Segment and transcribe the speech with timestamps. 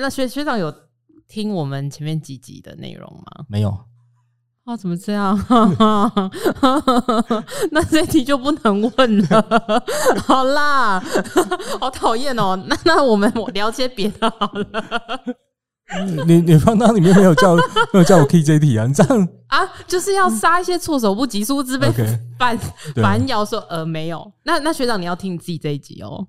[0.00, 0.72] 那学学长有
[1.28, 3.44] 听我们前面几集的内容吗？
[3.48, 3.76] 没有。
[4.64, 5.36] 啊，怎么这样？
[7.72, 9.82] 那这题就不能问了。
[10.26, 11.02] 好啦，
[11.80, 12.54] 好讨厌哦。
[12.66, 15.24] 那那我们我聊些别的好了。
[16.26, 17.62] 你你放到里面没有叫没
[17.98, 18.86] 有叫我 key 这题啊？
[18.86, 21.90] 你这样啊，就是要杀一些措手不及，殊不知被
[22.38, 22.58] 反
[22.96, 24.30] 反咬说呃没有。
[24.42, 26.28] 那那学长你要听你自己这一集哦。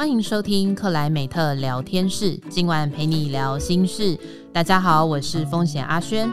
[0.00, 4.18] 欢迎收听克莱美特聊天室，今晚陪你聊心事。
[4.50, 6.26] 大家好，我是风险阿轩。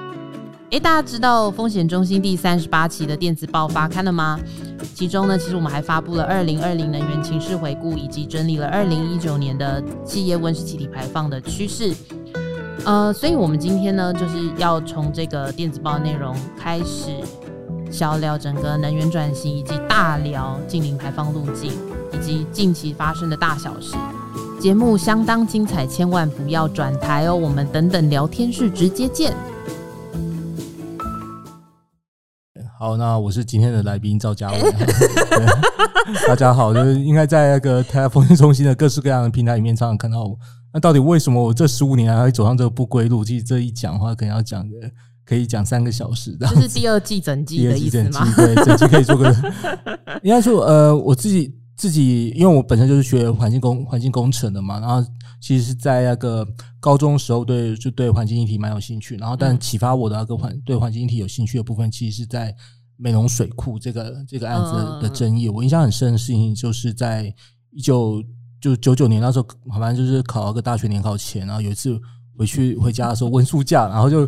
[0.70, 4.40] 诶，大家知道风险中心第三十八期的电子报发刊了吗？
[4.96, 11.94] 其中呢，其实我们还发布了二零二零能源情势回顾，以及整理了二零一九年的企业温室气体排放的趋势。
[12.86, 17.12] 呃，所以我们今天呢，就是要从这个电子报内容开始，
[17.92, 21.74] 小聊整个能源转型，以及大聊净零排放路径。
[22.18, 23.96] 以及近期发生的大小事，
[24.60, 27.36] 节目相当精彩，千万不要转台哦！
[27.36, 29.36] 我们等等聊天室直接见。
[32.80, 34.60] 好，那我是今天的来宾赵家伟。
[36.28, 40.36] 大家好，就是应该在那个台风险中心的各式各样的平台里面，常常看到我。
[40.74, 43.24] 那到底为什么我这十五年来会走上这个不归路？
[43.24, 44.76] 其实这一讲的话，可能要讲的
[45.24, 46.36] 可以讲三个小时。
[46.40, 48.28] 这是第二季整季的意思吗？
[48.36, 49.32] 对，整季可以做个。
[50.24, 51.54] 应该说，呃，我自己。
[51.78, 55.08] 自己因为我本身就是学环境工环境工程的嘛，然后
[55.40, 56.46] 其实是在那个
[56.80, 62.54] 高中时候对就对环境议题蛮有兴趣，然后但启发我的那个环对环境议题有兴趣的部分，其实是在
[62.98, 65.48] 美浓水库这个这个案子的争议。
[65.48, 67.32] 我印象很深的事情就是在
[67.70, 68.24] 一九
[68.60, 72.00] 就九九年那时候，好像就是考了个大学联考前，然后有一次
[72.36, 74.28] 回去回家的时候温书假，然后就。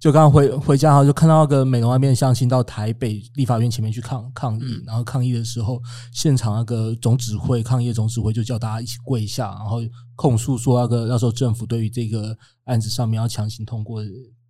[0.00, 5.82] 就刚刚回回家后，就看到那个美容那边相亲到台北立法院前面去抗抗议，然后抗议的时候，
[6.12, 9.80] 现场那个总指挥抗议总指挥就叫大家一起跪下，然后
[10.14, 14.00] 控诉说那个那时候政府对于这个案子上面要强行通过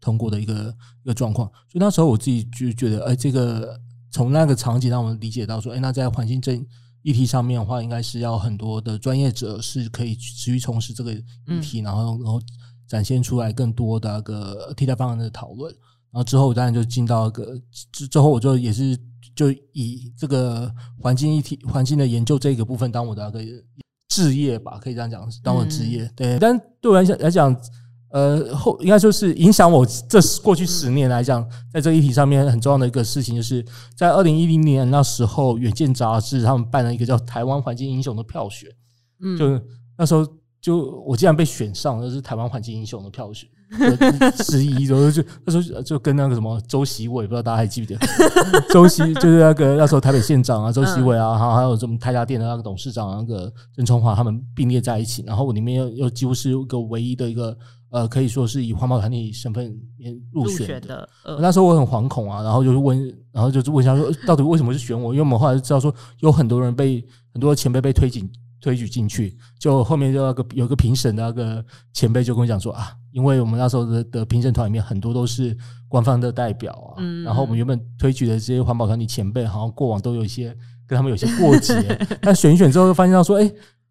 [0.00, 1.48] 通过的一个一个状况。
[1.48, 3.80] 所以那时候我自己就觉得，哎，这个
[4.10, 6.62] 从那个场景让我们理解到说，哎，那在环境这
[7.00, 12.38] 议题上面的话，应该是要很多的专业者是可以持续从事这个议题，然后然后。
[12.88, 15.70] 展现出来更多的那个替代方案的讨论，
[16.10, 17.60] 然后之后当然就进到一个
[17.92, 18.98] 之之后，我就也是
[19.36, 23.40] 就以这个环境议题、环境的研究这个部分当我的那个
[24.08, 26.10] 置业吧，可以这样讲，当我的职业。
[26.16, 27.54] 对，但对我来讲来讲，
[28.10, 33.62] 呃，后应该说是影响我这过去十年来讲，在这个议题上面很重要的一个事情，就是
[33.94, 38.70] 在二零一零年那时候，《远见》杂志他们办了一个叫“台湾环境英雄”的票选，
[39.20, 39.60] 嗯，就
[39.98, 40.26] 那时候。
[40.60, 43.48] 就我竟然被选上，那是台湾环境英雄的票选
[44.44, 48.00] 之一，然后就那时候就跟那个什么周锡伟，不知道大家还记不记得？
[48.72, 57.56] 周锡就是那个那时候台北县长啊，周锡伟啊，还有什么泰达店的那个董事长那个郑崇华，他们并列在一起，然后我里面又又几乎是一个唯一的一个
[57.90, 59.74] 呃，可以说是以环保团体身份
[60.32, 61.08] 入选的。
[61.38, 62.98] 那时候我很惶恐啊，然后就是问，
[63.32, 65.12] 然后就是问一下说，到底为什么是选我？
[65.12, 68.28] 因为我们后来就知道说，有很多人被很多前辈被推进。
[68.60, 75.56] 推举进去，就后面就那个有个评审的那个前辈就跟我讲说啊，因为我们那时候的的评审团里面很多都是
[75.88, 80.48] 官方的代表啊，嗯，然后我们原本推举的这些环保团体前辈，好像过往都有一些
[80.86, 83.48] 跟他们有些过节， 但选一选之后就发现到说，哎，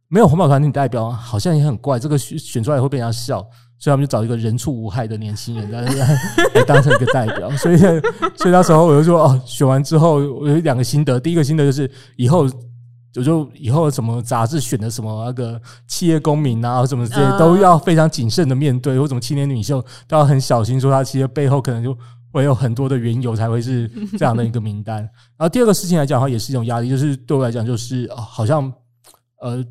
[0.09, 3.39] 没有环保团体代表，好像也很怪，这个选选出来会被人家笑，
[3.79, 12.45] 所以他们就找一个人畜无害的年轻人来来 当成一个代表，所以所以那时候我就说哦，选完之后我有两个心得，第一个心得就是以后。
[13.17, 21.97] 我就以后什么杂志选的什么那个企业公民啊，什么这些都要非常谨慎的面对，或什么青年领袖都要很小心，说他其实背后可能就
[22.31, 24.97] 会有很多的缘由才会是这样的一个名单。
[25.35, 28.71] 然后第二个事情来讲的话，也是一种压力，就是对我来讲，就是好像
[29.41, 29.63] 呃，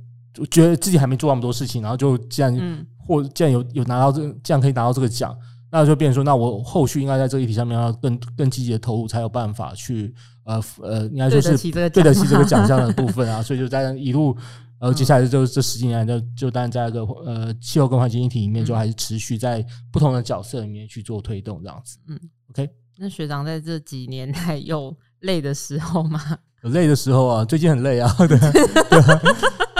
[0.50, 5.34] 觉得自己还没做那么多事情，然后就既然或既然有有拿到这个，这样可以拿到这个奖。
[5.68, 10.14] 那就变成说，那我后续应该在这个议题上面要更更积极的投入，才有办法去
[10.46, 13.42] 呃呃，应该说是对得起这个奖项的部分啊。
[13.42, 14.34] 所以就在一路
[14.78, 21.98] 呃，接下来就这十几年就就当然在一个呃气候跟环境议题里面，就还是持续在不同的角色里面去做推动这样子。
[22.08, 22.18] 嗯
[22.50, 22.68] ，OK。
[22.98, 26.38] 那学长在这几年还有累的时候吗？
[26.62, 28.38] 有累的时候啊，最近很累啊， 对。
[28.38, 29.00] 对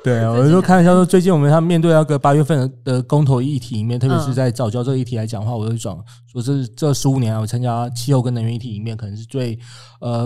[0.04, 5.94] 对啊，我就说看一下说，最近我们他面对那个八月份的公投议题里面，特别是在早教这个议题来讲的话，我就讲
[6.26, 9.58] 说，这是这十五年来我参加气候跟能源议题里面，可能是最
[10.00, 10.24] 呃，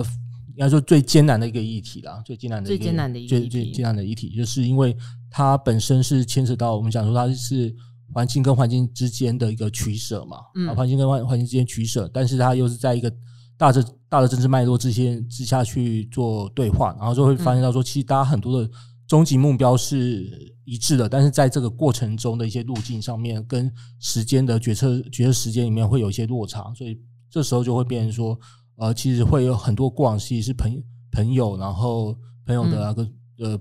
[0.51, 4.97] 应该说最艰难的一个议题啦，最艰难的一个最艰难的最最艰难的议题，就是因为
[5.29, 7.75] 它本身是牵扯到我们讲说它是
[8.13, 13.13] 环境跟环境之间的一个取舍嘛，嗯，环境跟环环境之间取舍，但是它又是在一个
[13.57, 18.71] 大的大的政治脉络之间之下去做对话，然后就会发现到说，其实大家很多的。
[19.07, 23.71] 终极目标是一致的，但是在这个过程中的一些路径上面，跟
[24.01, 26.99] 时间的决策决策时间里面会有一些落差，所以
[27.29, 28.39] 这时候就会变成说，
[28.77, 32.17] 呃，其实会有很多过往其实是朋朋友，然后
[32.47, 33.61] 朋友的那个呃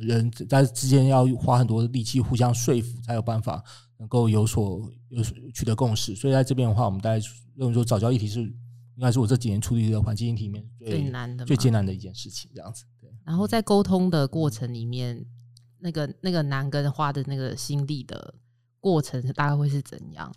[0.00, 3.62] 人在之间要花很多的力气互相说服，才有办法
[3.98, 6.14] 能够有所有所取得共识。
[6.14, 7.26] 所以在这边的话，我们大家
[7.56, 12.84] 认为说早教议题是应该是我这几年处理的环境议题里面最，最难的、最艰难的一件事情，这样子。
[13.24, 15.24] 然后在沟通的过程里面，
[15.78, 18.34] 那个那个男跟花的那个心力的
[18.80, 20.30] 过程，大概会是怎样？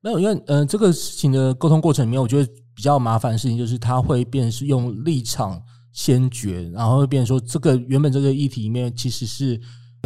[0.00, 5.60] 没有，因为嗯、呃，这个事情的沟通过程里面，我觉得比较麻烦的事情就是，他会变是用立场
[5.92, 9.60] 先决，然后会变成说，这个原本这个议题里面其实是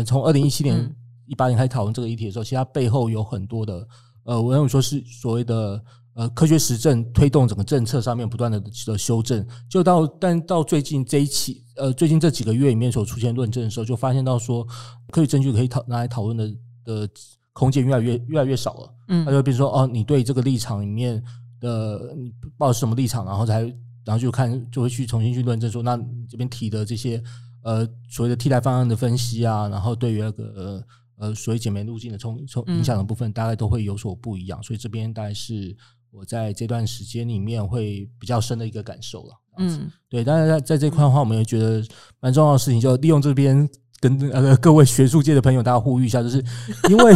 [0.07, 0.97] 从二零一七年、
[1.27, 3.87] 一八年开始讨论这个议题的时候，其实它背后有很多的
[4.25, 5.83] 呃，我认为说是所谓的。
[6.15, 14.63] 呃，科学实证推动整个政策上面不断的的修正，就到但到最近这一期，呃，最近这几个月里面所出现论证的时候，就发现到说，
[15.11, 16.55] 科学证据可以讨拿来讨论的
[16.85, 17.09] 的
[17.55, 18.95] 空间越来越越来越少了。
[19.09, 21.23] 嗯，他就比如说，哦，你对这个立场里面
[21.61, 23.63] 的你抱什么立场，然后才
[24.05, 27.23] 然后就看就会去重新去论证说，那你这边提的这些
[27.63, 34.63] 呃所谓的替代方案的分析啊，然后对于那个呃呃所谓减煤路径的冲冲影响的部分，大概都会有所不一样。
[34.63, 35.75] 所以这边大概是。
[36.13, 41.83] 我在这段时间里面会比较深的一个感受了，嗯，对，但是在在这块的话，我们也觉得
[42.21, 43.67] 蛮重要的事情，就利用这边
[43.99, 46.37] 跟呃各位学术界的朋友大家呼吁一下，就是
[46.91, 47.15] 因为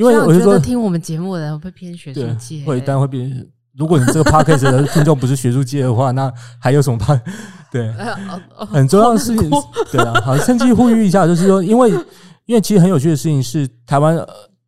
[0.00, 3.48] 因为我就说听我们节目的人会偏学术界，会当然会变。
[3.76, 6.30] 如果你这个 podcast 的听众不是学术界的话，那
[6.60, 7.14] 还有什么怕？
[7.70, 7.88] 对，
[8.68, 9.48] 很重要的事情，
[9.92, 11.88] 对啊，好，趁机呼吁一下，就是说，因为
[12.46, 14.18] 因为其实很有趣的事情是台湾。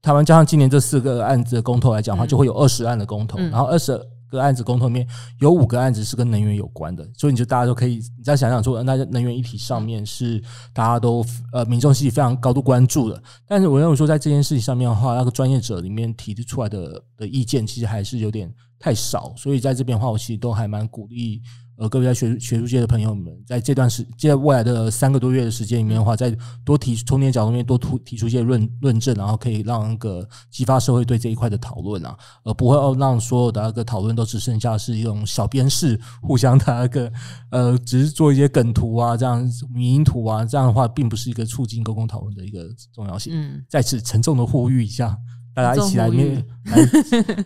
[0.02, 3.96] 台湾加上今年这四个案子的公投来讲的话，就会有二十案的公投，然后二十
[4.28, 5.06] 个案子公投里面
[5.38, 13.22] 有五个案子是跟能源有关的，所以你就大家都可以你再想想说，那能源议题上面是大家都呃民众是非常高度关注的。
[13.46, 21.40] 但是我认为说，在这件事情上面的话，那个专业者里面提出来的的意见，其实还是有点太少，所以在这边的话，我其实都还蛮鼓励。
[21.76, 37.12] 呃，各位在学学术界的朋友们，在这段时，在未来的三个多月的时间里面的话，再多提从你的角度面多突提出一些论论证，然后可以让那个激发社会对这一块的讨论啊，而不会让所有的那个讨论都只剩下是一种小编式互相的那个
[37.50, 39.42] 呃，只是做一些梗图啊，这样
[39.72, 43.32] 迷因图啊，这样的话，并不是一个促进公共讨论的一个重要性。
[43.34, 45.16] 嗯，在此沉重的呼吁一下，
[45.54, 46.86] 大家一起来面来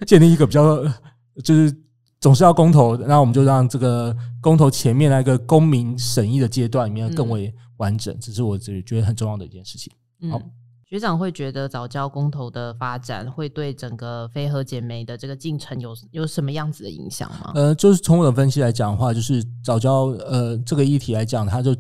[0.05, 0.85] 建立一个比较
[1.45, 1.86] 就是。
[2.21, 9.93] 总是要公投，那我们就让这个公投前面那个公民审议的阶段里面更为完整，这是我自己觉得很重要的一件事情。
[10.31, 10.41] 好，
[10.89, 17.53] 学长会觉得早教公投的发展会对整个非核减煤的这个进程有有什么样子的影响吗？
[17.55, 21.77] 呃，就是从我的分析来讲的话，就是早教呃这个议题来讲，它就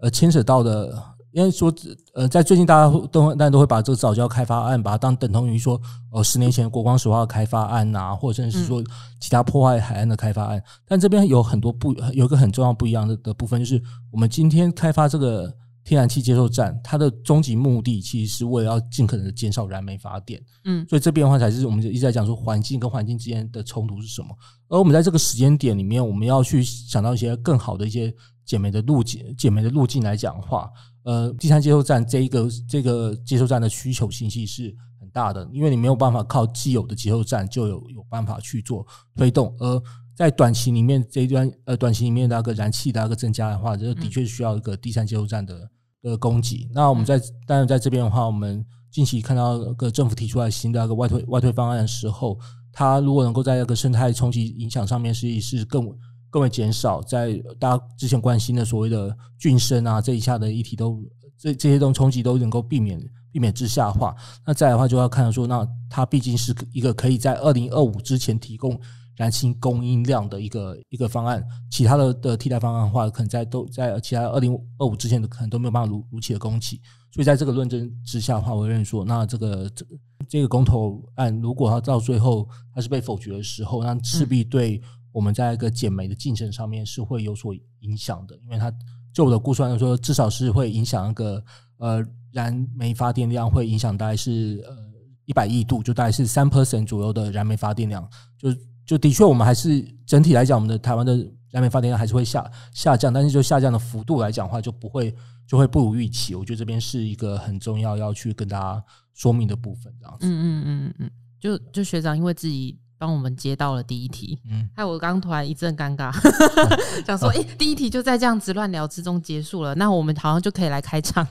[0.00, 1.02] 呃牵扯到的。
[1.32, 1.72] 因为说，
[2.14, 5.80] 呃，在最近大家都大家都会把这个早教开发案把它当等同于说，
[6.10, 8.82] 呃，十年前国光石化的开发案呐、啊，或者甚至是说
[9.20, 10.60] 其他破坏海岸的开发案。
[10.86, 13.80] 但这边有很多不有一个很重要不一样的的部分，就是
[14.10, 15.54] 我们今天开发这个
[15.84, 20.42] 天然气接收站，它的终极目的其实是为了要尽可能的减少燃煤发电。
[20.64, 24.28] 嗯，所以这边的话才是我们一直在讲说环境跟环境之间的冲突是什么。
[24.68, 28.12] 而我们在这个时间点里面，我们要去想到一些更好的一些
[28.44, 30.68] 减煤的路径，减煤的路径来讲的话。
[31.02, 38.86] 呃，第三接收站这一个这个接收站的需求信息是很大的，因为你没有办法靠既有的接收站就有有办法去做
[39.16, 39.82] 推动，而
[40.14, 45.70] 在短期里面这一段呃短期里面的那个燃气的那个增加的话，这的确需要一个第三接收站的
[46.02, 46.68] 的供给。
[46.74, 52.38] 那我们在当然在这边的话，我们近期看到个政府提出来新的那个外推外推方案的时候，
[52.72, 55.90] 它如果能够在那个生态冲击影响上面是是更。
[56.30, 61.02] 更为减少，在大家之前关心的所谓的俊生啊这一下的议题都
[61.36, 62.98] 这这些东西冲击都能够避免
[63.32, 64.14] 避免之下的话，
[64.46, 68.78] 那再来的话就要看说，那它毕竟是一个可以在二零二五之前提供
[69.16, 76.80] 燃气供应量的一个一个方案，其他的的替代方案的话，可能在都在其他二零二五之前的可能都没有办法如如期的供给，
[77.12, 79.86] 所以在这个论证之下的话，我认为说，那这个这
[80.28, 84.80] 这个公投案如果它到最后它是被否决的时候，那势必对。
[85.12, 88.72] 我们在一个减煤的进程上面是会有所影响的，因为它
[89.12, 91.44] 就我的估算来说，至少是会影响那个
[91.78, 94.76] 呃燃煤发电量，会影响大概是呃
[95.24, 98.08] 一百亿度，就大概是三 percent 左右的燃煤发电量。
[98.38, 98.54] 就
[98.86, 101.16] 就的确，我们还是整体来讲，我们的台湾的
[101.50, 105.12] 燃煤发电量还是会下下降，但是就下降的幅度来讲的话，就不会
[105.46, 106.36] 就会不如预期。
[106.36, 110.26] 我觉得这边是一个很重要要去跟大家说明的部分，这样子。
[110.26, 112.78] 嗯嗯嗯嗯，就就学长因为自己。
[113.00, 114.38] 帮我们接到了第一题。
[114.46, 116.12] 嗯，害我刚突然一阵尴尬，
[117.06, 121.26] 想说，哎、欸，第一题就在这样子乱聊之中结束了，那我们好像就可以来开场。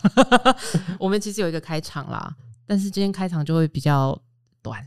[1.00, 2.36] 我们其实有一个开场啦，
[2.66, 4.20] 但是今天开场就会比较
[4.64, 4.84] 短。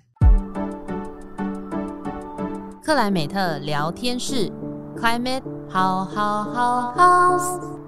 [2.82, 4.50] 克莱美特聊天室
[4.96, 7.78] ，Climate How How How House。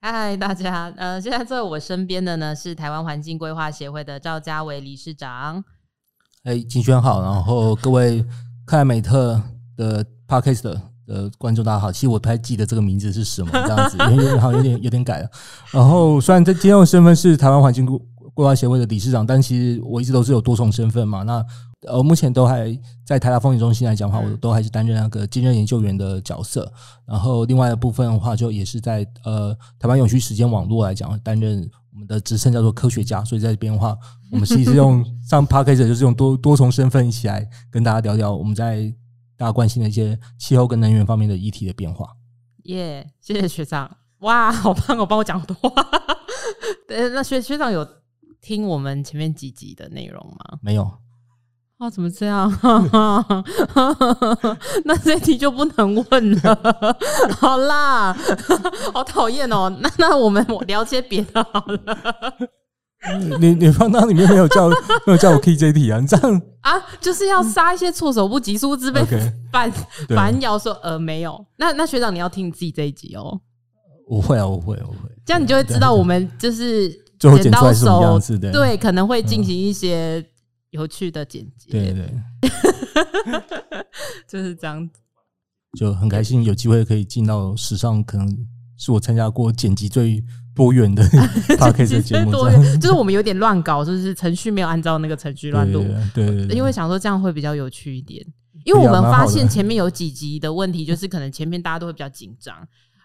[0.00, 5.64] 嗨，大家，呃，现在坐在我身边的呢是台湾环境规划协会的赵家伟理事长。
[6.44, 8.20] 哎，金轩好，然后各位
[8.64, 9.40] 克莱美特
[9.76, 10.74] 的 Podcast
[11.06, 15.28] 的观众大家好，其实我不太记得这个名字是什么，这样子，因为好像有点有点改了。
[15.70, 21.22] 然后虽然在今天的身份是台湾环境规划协会的理事长，但其实我一直都是有多重身份嘛。
[21.22, 21.44] 那
[21.86, 26.72] 呃，目前都还在台大风险中心来讲的话，我都还是担任那个兼任研究员的角色。
[27.04, 33.24] 然后另外的部分的话，就也是在呃台湾永续时间网络来讲担任我们的职称叫做科学家。
[33.24, 33.96] 所以在这边的话，
[34.30, 38.94] 我们其实是用 上 Podcast 就是用多多重身份一起来跟大家聊聊我们在
[39.36, 42.08] 大家关心的一些气候跟能源方面的议题的变化。
[42.64, 45.84] 耶，yeah, 谢谢学长，哇，好棒哦，帮我讲很多话。
[46.86, 47.84] 对，那学学长有
[48.40, 50.58] 听我们前面几集的内容吗？
[50.62, 50.88] 没有。
[51.82, 52.48] 啊，怎么这样？
[54.84, 56.56] 那这题就不能问了。
[57.40, 58.16] 好啦，
[58.94, 59.68] 好讨厌哦。
[59.80, 61.80] 那那我们我聊些别的好了。
[63.40, 65.98] 你你放到里面没有叫没有叫我 key 这题啊？
[65.98, 69.02] 你这样啊，就是要杀一些措手不及、殊不知被
[69.50, 69.68] 反
[70.08, 71.44] 反咬说呃没有。
[71.56, 73.40] 那那学长你要听你自己这一集哦。
[74.08, 75.10] 我会啊，我会，我会。
[75.26, 78.20] 这样你就会知道我们就是剪刀手
[78.52, 80.24] 对，可能会进行一些。
[80.72, 82.12] 有趣的剪辑，对对，
[84.28, 85.00] 就是这样子，
[85.78, 90.22] 就很开心有机会可以进到史上可能是我参加过剪辑最
[90.54, 91.02] 多元的
[91.56, 92.32] podcast 节目，
[92.80, 98.26] 就是我们有点乱搞，就是程序没有按照那个程序乱录，对对，因为想说这样会比较有趣一点，
[98.64, 102.56] 因为我们发现前面有几集的问题，就是可能前面大家都会比较紧张。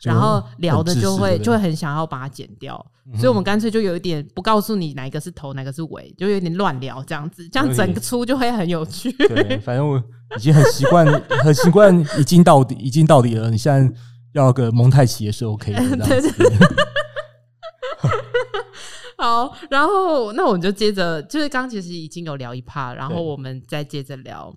[0.03, 2.75] 然后聊的就会就会很想要把它剪掉，
[3.15, 9.11] 所以我们干脆就有一点不告诉你哪一个是头，哪个是尾，就有点乱聊这样子，这样整个出就会很有趣。
[9.11, 9.97] 对， 反正我
[10.37, 11.05] 已经很习惯，
[11.43, 13.49] 很习惯已经到底，已经到底了。
[13.49, 13.91] 你现在
[14.33, 15.79] 要个蒙太奇也是 OK 的。
[16.05, 16.57] 对对对。
[19.17, 24.55] 好，然后那我们就接着，就是刚其实已经有聊一趴，然后我们再接着聊，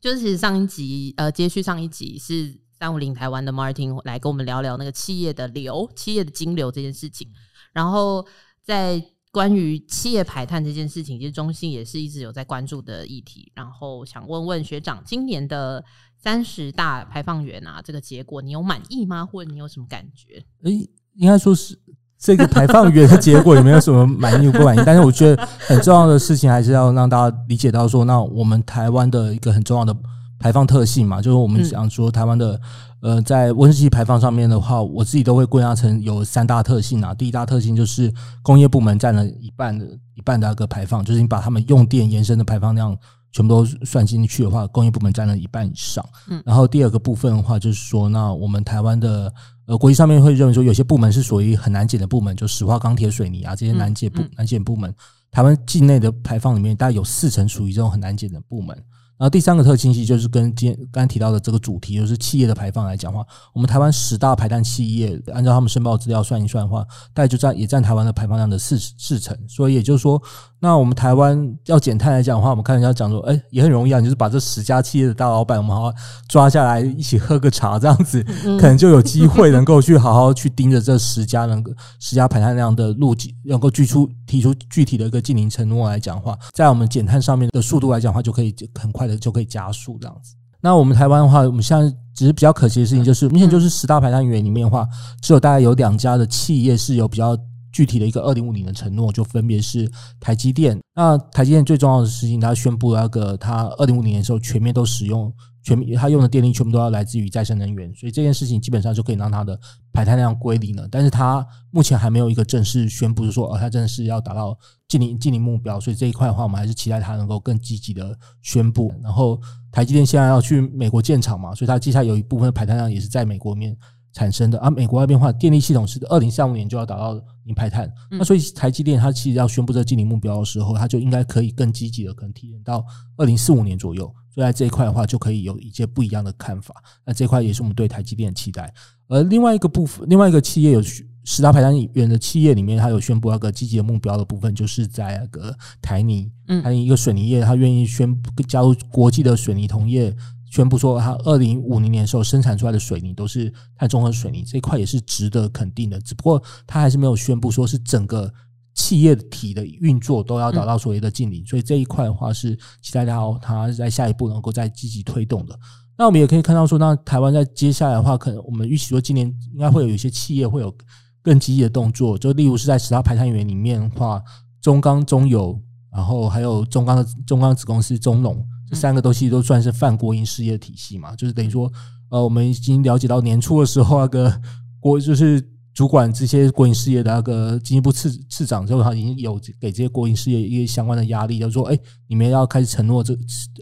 [0.00, 2.61] 就是其实上一集呃，接续上一集是。
[2.82, 7.28] 三五零台湾的 Martin 来跟我们聊聊那个企业的流、企业的金流这件事情。
[7.72, 8.26] 然后
[8.60, 13.52] 在关于企业排碳这件事情，其实中信也是一直有在关注的议题。
[13.54, 15.84] 然后想问问学长，今年的
[16.20, 19.24] 三十大排放源啊，这个结果你有满意吗？
[19.24, 20.44] 或者你有什么感觉？
[20.64, 21.78] 诶，应该说是
[22.18, 24.82] 这个排放源的结果有没有什么满意不满意？
[24.84, 29.96] 但是我觉得很重要的事情还是要让大家理解到说，那我们台湾的一个很重要的。
[30.42, 32.60] 排放特性嘛，就是我们想说台湾的，
[33.00, 37.14] 呃，在温室气排放上面的话，我自己都会归纳成有三大特性啊。
[37.14, 42.98] 第一大特性就是工业部门占了一半的一半的那个排放，就是你把他们用电延伸的排放量
[43.30, 46.04] 全部都算进去的话，工业部门占了一半以上。
[46.28, 49.32] 嗯，然后第二个部分的话，就是说，那我们台湾的
[49.66, 54.92] 呃国际上面会认为说，有些部门是属于很难减的部门，就石化、钢铁、水泥啊这些难减部难减部门，
[55.30, 58.76] 台湾境内的排放里面大概有四成属于这种很难减的部门。
[59.22, 66.82] 然后第三个特性，其实就是跟今天刚提到的这个主题，就是企业的排放来讲话，我们台湾十大排碳企业，按照他们申报资料算一算的话，
[67.14, 69.38] 大概就占也占台湾的排放量的四四成。
[69.46, 70.20] 所以也就是说，
[70.64, 75.92] 那我们台湾要减碳来讲的话，我们看人家讲说，哎，也很容易啊，就是把这十家企业的大老板，我们好好
[76.28, 78.22] 抓下来一起喝个茶，这样子，
[78.60, 89.12] 可能就有机会能够去好好去盯着这十家能够十家排碳量的路径，能够举出提出具体的一个净零承诺来讲话，在我们减碳上面的速度来讲的话，就可以很快的。
[89.22, 90.34] 就可以加速这样子。
[90.60, 94.84] 那我们台湾的话，我们现在只是比较可惜的事情，就是目前就是十大排碳源里面的话，
[95.20, 97.36] 只有大概有两家的企业是有比较
[97.72, 100.78] 具体的一个二零五零的承诺，就分别是台积电。
[100.94, 105.32] 那台积电最重要的事情，它宣布那个它二零五零年的时候全面都使用。
[105.64, 109.56] 全他用的电力全部都要来自于再生能源，所以这件事情基本上就可以让它的
[109.92, 110.88] 排碳量归零了。
[110.90, 115.78] 但是它目前还没有一个正式宣布，说哦，它真的是要达到净零净零目标。
[115.78, 118.12] 所以这一块的话，我们还是期待它能够更积极的
[118.42, 118.92] 宣布。
[119.04, 123.76] 然后台积电现在要去美国建厂嘛，所以它接下来有一部分的排碳量也是在美国面
[124.12, 124.58] 产生的。
[124.58, 127.14] 而、啊、美国那边的话，电力系统是二零三五年就要达到
[127.44, 127.92] 零排碳。
[128.10, 132.84] 那所以台积电它其实要宣布这个净零目标的时候，它就应该可以更积极的，可能提前到
[133.16, 134.12] 二零四五年左右。
[134.34, 136.74] 所以在这一块的话，就可以有一些不一样的看法。
[137.04, 138.72] 那这块也是我们对台积电的期待。
[139.08, 140.82] 而另外一个部分，另外一个企业有
[141.24, 146.32] 十大排碳源的企业里面，它有宣布那个积极的目标的部分，就是在那个台泥，
[146.64, 150.14] 还有一个水泥业，它愿意宣布加入国际的水泥同业，
[150.52, 155.98] 宣布说它二零五零年的时候生产出来的水泥都是碳中和水泥，这一块也是值得肯定的。
[156.02, 158.30] 只不过它还是没有宣布说是整个
[158.74, 165.58] 企业体的运作都要达到所谓的净零，所以这一块的话是期待到它在下一步能够再积极推动的。
[165.96, 170.74] 那我们也可以看到说，那台湾在接下来的话，可能我们预期说今年应该会有一些企业会有
[171.22, 174.22] 更积极的动作，就例如是在十大排碳源里面的话，
[174.60, 175.58] 中钢、中油，
[175.90, 181.70] 然后还有中钢的中钢子公司中龙，三个东西都算是泛国营事业体系嘛，就是等于说，
[182.10, 184.40] 呃，我们已经了解到年初的时候，那个
[184.80, 185.42] 国就是
[185.74, 193.16] 主管这些国营事业的那个经济部次次长之后，他已经有给这些国营事业一些相关的压力，就是说，哎，你们要开始承诺这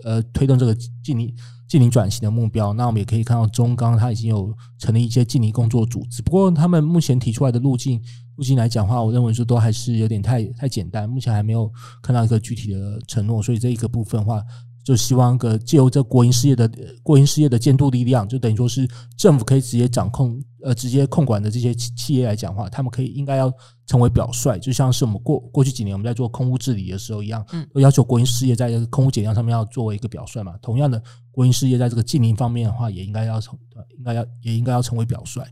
[0.05, 1.35] 呃推动这个近零。
[1.71, 8.03] 近零转型的目标，那我们也可以看到中钢它已经有成立一些近零工作组，只不过他们目前提出来的路径
[8.35, 14.43] 路径来讲的话，我认为说都还是有点太太简单，目前还没有看到一个具体的承诺，所以这一个部分的话。
[14.83, 16.71] 就希望个借由这国营事业的
[17.03, 23.53] 国营事业的监督力量，就等于说是政府可以直接掌控呃直接控管的这些企企业来讲话，他们可以应该要
[23.87, 30.57] 成为表率，就像是我们过过去几年我们在做空污治理的时候一样，嗯，要求国营事业在这个空污减量上面要作为一个表率嘛。
[30.63, 33.59] 同样的，国营事业在这个净零方面的话，也应该要成
[33.99, 35.43] 应该要也应该要成为表率。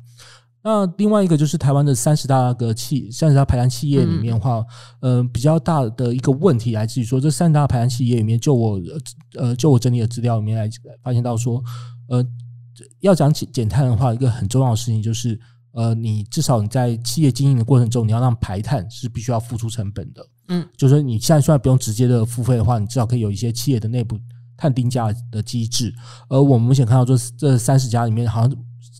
[0.68, 4.62] 那另外一个就是台湾的三十大个企三十大排碳企业里面的话，
[5.00, 8.78] 嗯，比较大的一个问题来自于说，这三十大排碳企业里面，就我
[9.34, 10.68] 呃就我整理的资料里面来
[11.02, 11.64] 发现到说，
[12.08, 12.22] 呃，
[13.00, 15.40] 要讲减减碳的话，一个很重要的事情就是，
[15.72, 24.18] 呃，你至少你在企业经营的过程中，你要让排碳是必须要付出成本的，嗯，就是说你现在虽然不用直接的付费的话，你至少可以有一些企业的内部
[24.54, 25.94] 碳定价的机制，
[26.28, 28.54] 而我们目前看到这这三十家里面好像。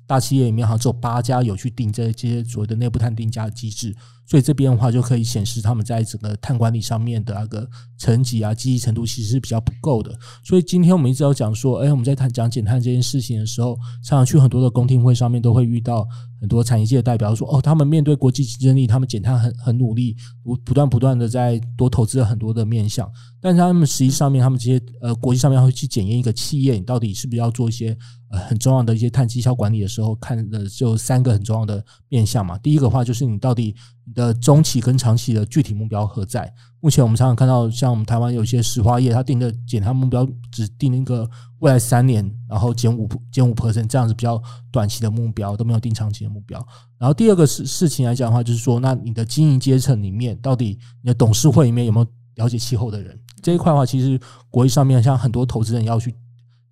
[0.08, 3.94] 大企业里面好像只有八家有去定这些所谓的内部碳定价机制，
[4.26, 10.18] 所以这边的话就可以显示他们在整个碳管理上面的那个层级啊、积极程度其实是比较不够的。
[10.42, 16.08] 所以今天我们一直要讲说，哎，我们在谈讲减碳这件事情的时候，常常去很多的公听会上面都会遇到
[16.40, 23.06] 很多产业界的代表说，哦，他们面对国际竞争力，他们减碳很很努力，不不断不断的在多投资了很多的面向，
[23.42, 27.94] 但是他们实际上面，他们这些呃国际上面会去检验一个企业，你到底是不是要做一些。
[28.30, 32.58] 呃，很重要的一些碳绩效管理的时候，看的就三个很重要的面向嘛。
[32.58, 36.52] 第一个话就是你到底你的中期跟长期的具体目标何在？
[36.80, 41.28] 目前我们常常看到，像我们台湾有些石化业，它定的减碳目标只定一个
[41.60, 46.62] 未来三年，然后减五减五 percent 这样子比较短期的目标，都没有定长期的目标。
[46.98, 53.18] 然后第二个事事情来讲的话，就是说，那你的经营阶层里面，到底你的董事会里面有没有了解气候的人？
[53.42, 56.14] 这一块的话，其实国际上面像很多投资人要去。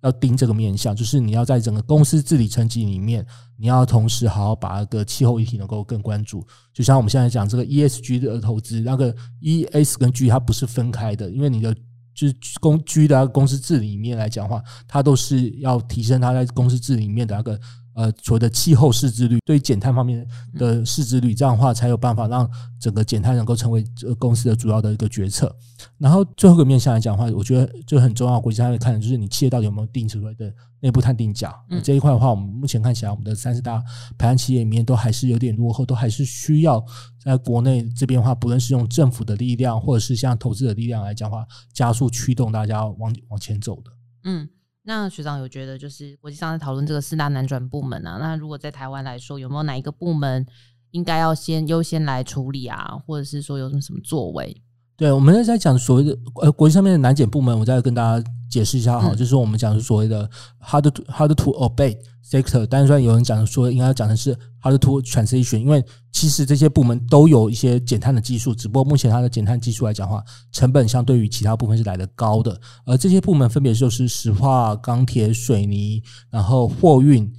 [0.01, 3.25] 要盯这个面向，就是你要在整个公司治理层级里面，
[3.57, 6.45] 你要同时好好把那个气候议题能够更关注。
[6.73, 11.75] 就像我们现在讲这个 ESG 的投资，那个 E S 跟 G 它不是分开的，因为你的
[12.13, 17.59] 就是公 G 的公司治理面来讲话，它都是要提升它在公司治理面的那个。
[17.97, 22.47] 呃，所谓的气候市值率，对于减碳方面的市值率，这样的话才有办法让
[22.79, 25.53] 整个减碳能够成为这个公司的主要的一个决策。
[25.97, 31.51] 然后最后一个面向来讲的话，我觉得就很重要，国际上会看的就是你企业到底有没有定出来的内部碳定价。
[31.83, 33.81] 这一块的话，我们目前看起来，我们的三十大
[34.15, 36.85] 排碳企业里面都还是有点落后，都还是需要
[37.19, 43.91] 在国内这边的话，不论是用政府的力量，或者是像投资的力量来讲的话，加速驱动大家往往前走的。
[44.25, 44.47] 嗯。
[44.87, 50.45] 那学长有觉得，就是国际上在讨论这个四大难转部门啊，那如果在台湾来说，有没有哪一个部门
[50.91, 54.63] 应该要先优先来处理啊，或者是说有什么什么作为？
[54.97, 60.27] 对，我们在讲所谓的呃国际上面的难减部门，我再跟大家解释一下哈，嗯、就是我们讲的所谓的
[60.59, 61.95] hard to hard to obey。
[62.29, 65.81] sector，但是虽然有人讲说应该要讲的是 hard to transition，因为
[66.11, 72.59] 其实这些部门都有一些减碳的技术，只不过目前它的减碳技术来讲的话，成本相对于其他部分是来得高的。
[72.85, 77.31] 而这些部门分别就是石化、钢铁、水泥，然后货运、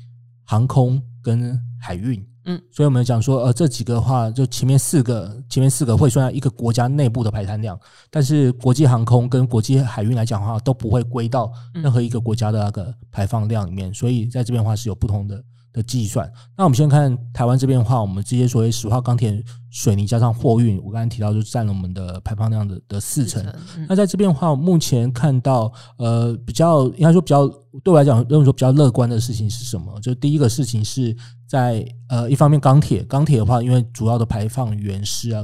[0.45, 2.25] 航空跟海运。
[2.51, 7.79] 嗯，所以我们讲说，呃，这几个话，就前面四个，前面四个会算一个国家内部的排碳量，
[8.11, 15.45] 但是国际航空跟国际海运来讲的话，都不会归到任何一个国家的那个排放量里面，所以在这边的话是有不同的
[15.79, 16.31] 的计算。
[16.57, 23.43] 那我们先看台湾这边的话，我们这些所谓石化、钢铁、水泥加上货运，我刚才提到就占了我们的排放量的的四成。
[23.77, 27.47] 嗯、那在这边的话，我目前看到，呃，比较应该说比较
[27.85, 30.01] 对我来讲，认为说比较乐观的事情是什么？
[30.01, 31.17] 就第一个事情是。
[31.49, 35.43] 在呃，一方面钢铁，钢铁的话，因为主要的排放源是啊，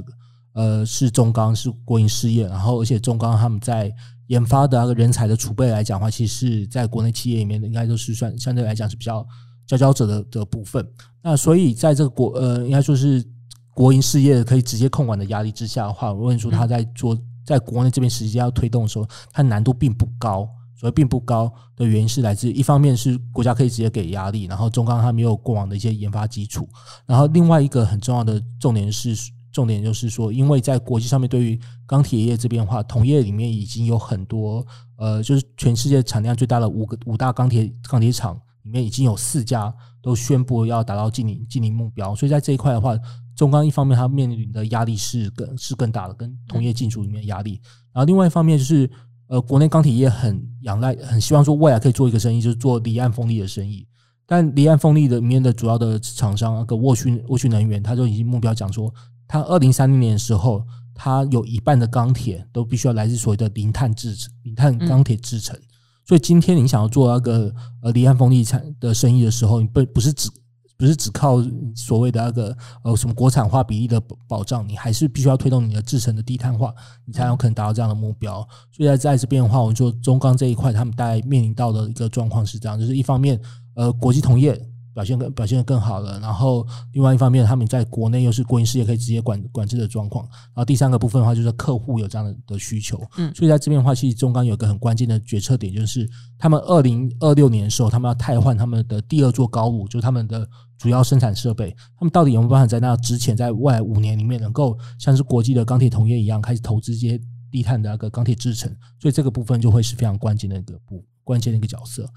[0.52, 3.90] 呃，是中钢，是国营事业，然后而且中钢他们在
[4.26, 9.26] 研发的那个人才的储备来讲的话，其实在国内企业里面应该都是算相对来讲是比较
[9.66, 10.86] 佼佼者的的部分。
[11.22, 13.24] 那所以在这个国呃，应该说是
[13.72, 20.48] 国营事业可以直接控管的压力之下的话，我问说他在做在国内这边实际要推动的时候，它难度并不高。
[20.76, 26.68] 所以并不高的原因是来自一方面是国家可以直接给压力，然后中钢它没有过往的一些研发基础，
[27.06, 29.16] 然后另外一个很重要的重点是
[29.50, 39.72] 重点就是说，因为在国际上面对于钢铁业这边的话，同业里面已经有很多呃，就是全世界产量最大的五个五大钢铁钢铁厂里面已经有四家
[40.02, 42.94] 都宣布要达到净零净零目标，所以在这一块的话，
[43.34, 47.60] 中钢一方面它面临的压力是更是更大的，跟同业竞逐里面压力，
[47.92, 48.90] 然后另外一方面就是。
[49.26, 53.88] 呃，国内钢铁业很仰赖，很希望说未来可以做一个生意，就是做离岸风力的生意。
[54.26, 58.92] 但离岸风力的里面的主要的厂商，那个沃讯沃讯能源，他就已经目标讲说，
[59.26, 60.62] 他二零三零年的时候，
[60.94, 65.58] 他有一半的钢铁都必须要来自所谓的零碳制成、零碳钢铁制成。
[66.04, 70.30] 所以今天你想要做那个呃离岸风地产的生意的时候，你不不是只。
[70.76, 71.36] 不是只靠
[71.76, 76.74] 所谓的那个呃什么国产化比例的保障，你还是必须要推动你的制程的低碳化，
[77.06, 78.46] 你才有可能达到这样的目标。
[78.72, 83.40] 所以在在这边的话，我们说中钢这一块，他们大概面临到的一个状况是这样，就是一方面
[83.76, 84.60] 呃国际同业。
[84.94, 90.24] 表现更表现得更好了，然后另外一方面，他们在国内又是国营事业可以直接管管制的状况。
[90.30, 93.02] 然后第三个部分的话，就是客户有这样的的需求。
[93.16, 101.74] 嗯，所以在这边的话，其实中钢有一个很关键的决策点，就是他们二零二六年的时候，他们要汰换他们的第二座高炉，就是他们的主要生产设备。
[101.98, 108.70] 他们到底有没有办法在那之前，在未来五年里面，能够像是国际的钢铁同业一样，开始投资这些低碳的那个钢铁制成？
[109.00, 112.08] 所以这个部分就会是非常关键的一个部关键的一个角色。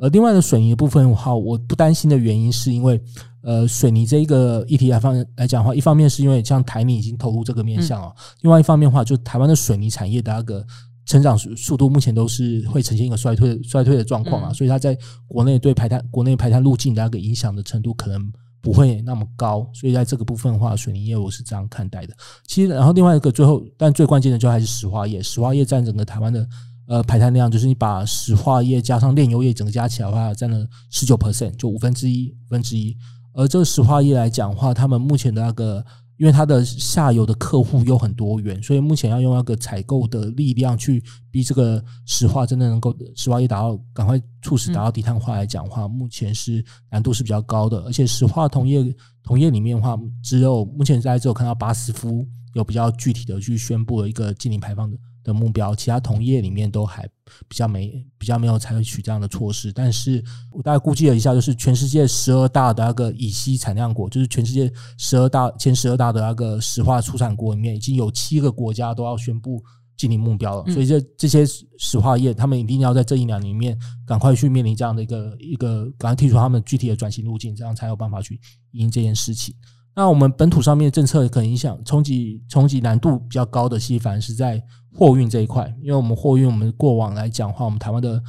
[0.00, 2.98] 呃，另外的水泥的部分的话，我不担心的原因是因为，
[3.42, 8.10] 呃，水泥这一个议题来方来讲的话，一方面是因为像台泥已经投入这个面向哦，
[8.40, 10.66] 另外一方面的话，就台湾的水泥产业的那个
[11.04, 14.96] 成长速速度目前都是会呈现一个衰退衰退的状况啊，所以它在
[15.28, 18.32] 国内对排碳国内排碳路径的那个影响的程度可能
[18.62, 22.14] 不会那么高，所以在这个部分的话，水泥业我是这样看待的。
[22.46, 26.48] 其实，然后另外一个最后，但最关键的就还是石化业，石化业占整个台湾的。
[26.90, 32.96] 呃，排碳量就是你把石化业加上炼油业整个加起来的话，占了十九 percent，就五分之一，五分之一。
[33.32, 41.00] 而这个石化业来讲的话，他们目前的那个，因为它的下游的客户又很多元，所以目前要用那个采购的力量去
[41.30, 47.84] 逼这个石化真的能够石化业达到赶快促使达到低碳化来讲的话，目前是难度是比较高的。
[47.84, 54.98] 而且石化同业同业里面的话，只有目前在只有看到巴斯夫有比较具体的去宣布了一个净零排放的。
[55.22, 57.06] 的目标，其他同业里面都还
[57.48, 69.62] 比较没比较没有采取这样的措施，但是我大概估计了一下，就是全世界十二大的那个乙烯产量国，就是全世界十二大前十二大的那个石化出产国里面，已经有七个国家都要宣布
[69.96, 71.44] 净零目标了，所以这这些
[71.78, 78.40] 石化业，他们一定要在这一两年里面赶快去面临这样的一个一个，赶快提出他们具体的转型路径，这样才有办法去
[78.72, 79.54] 应这件事情。
[79.94, 84.62] 那我们本土上面政策可能影响冲击冲击难度比较高的，其实反而是在
[84.94, 88.22] 货运这一块，因为我们货运我们过往来讲的话，我们台湾的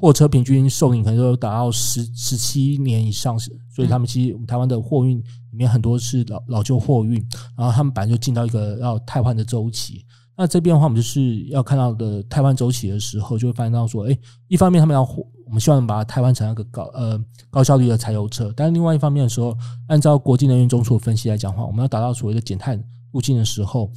[0.00, 7.14] 货车平均寿命可能都达到十十七年以上，所以他们其实我们台湾的货运里面很多是老老旧货运，
[7.56, 10.04] 然后他们本来就进到一个要汰换的周期。
[10.36, 14.18] 那这边的话，我们就是要看到的台湾走起的时候，就会发现到说，哎，
[14.48, 15.06] 一方面他们要。
[15.44, 19.54] 我们希望把它汰换成一个高呃高效率的柴油车，但是另外一方面的时候，
[19.86, 23.90] 按照国际能源总署的分析来讲的话，我们要达到所谓的减碳路径的时候，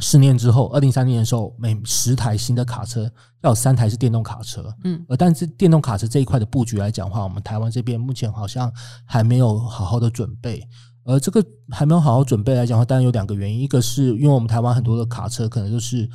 [0.00, 3.08] 十年之后，二零三零年的时候，每十台新的卡车
[3.42, 8.72] 要有三台是电动卡车，嗯，而但是电动卡车这一块的布局来讲的话，我们台湾这边目前好像
[9.04, 10.66] 还没有好好的准备，
[11.06, 16.06] 而这个还没有好好准备来讲的话，当然有两个原因，一个是因为我们台湾很多的卡车可能就是。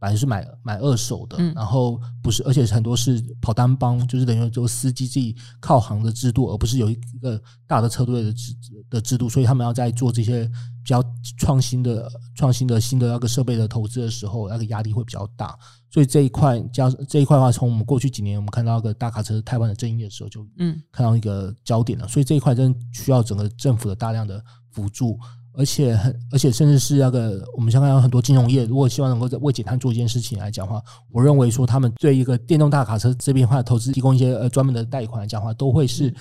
[0.00, 8.54] 反正是买买二手的，然后不是，而且很多是跑单帮，就是等于说司机自己靠行的制度，而不是有一个大的车队的制
[8.90, 10.50] 的制度，所以他们要在做这些
[10.84, 11.02] 比较
[11.38, 15.58] 创新的、创新的新的那个设备的投资的时候，那个压力会比较大。
[15.90, 22.06] 所以这一块加这一块的话，从我们过去几年我们看到那个大卡车台湾的争议的时候，就嗯看到一个焦点了。
[22.06, 25.18] 所以这一块真需要整个政府的大量的辅助。
[25.56, 36.12] 而且很，而且甚至是那个我们香港有很多金融业，如果希望能够在为减碳做一件事情来讲的话，我认为说他们对一个电动大卡车这边的话投资提供一些呃专门的贷款来讲的话，都会是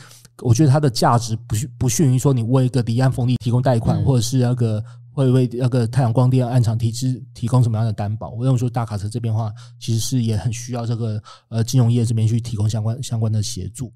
[0.42, 8.32] 我觉得它的价值不逊不逊于说你为一个离岸风力提供贷款，或者是那个会为那个太阳光电案厂提资提供什么样的担保。
[8.32, 13.94] 我认为说大卡车这边的话，其实是也很需要这个呃金融业这边去提供相关相关的协助。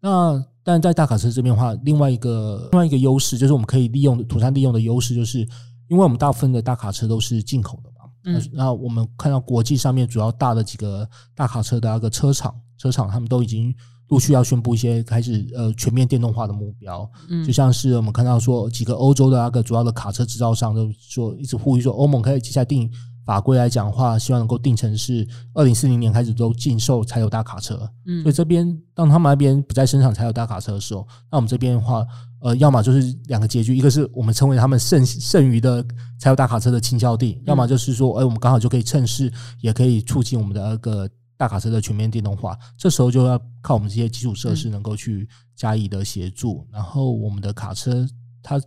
[0.00, 5.40] 那但在大卡车这边的话，另外一个另外一个优势就是我们可以利用土山利用的优势，就是
[5.88, 8.10] 因为我们大部分的大卡车都是进口的嘛。
[8.24, 8.40] 嗯。
[8.52, 13.74] 那我们看到国际上面主要大的几个大卡车的那个车厂，车厂他们都已经
[14.08, 17.08] 陆续要宣布一些开始呃全面电动化的目标。
[17.28, 22.90] 嗯，就像是我们看到说几个欧洲的那个主要的卡车制造商都说一直呼吁说欧盟可以接下来定
[23.24, 27.86] 法规来讲的话，希望能够定成是二零四零年开始都禁售柴油大卡车。
[28.06, 32.06] 嗯，所以这边当他们那边不再生产柴油大卡车的时候，那我们这边的话，
[32.40, 35.84] 呃，要么就是两个结局，一个是我们成为他们剩剩余的
[36.18, 41.06] 柴油大卡车的倾销地，嗯、要么就是说，哎，我们刚好就可以趁势，也可以促进我们的那个
[41.38, 42.54] 大卡车的全面电动化。
[42.76, 48.06] 这时候就要靠我们这些基础设施能够去加以的协助，然后我们的卡车
[48.42, 48.60] 它。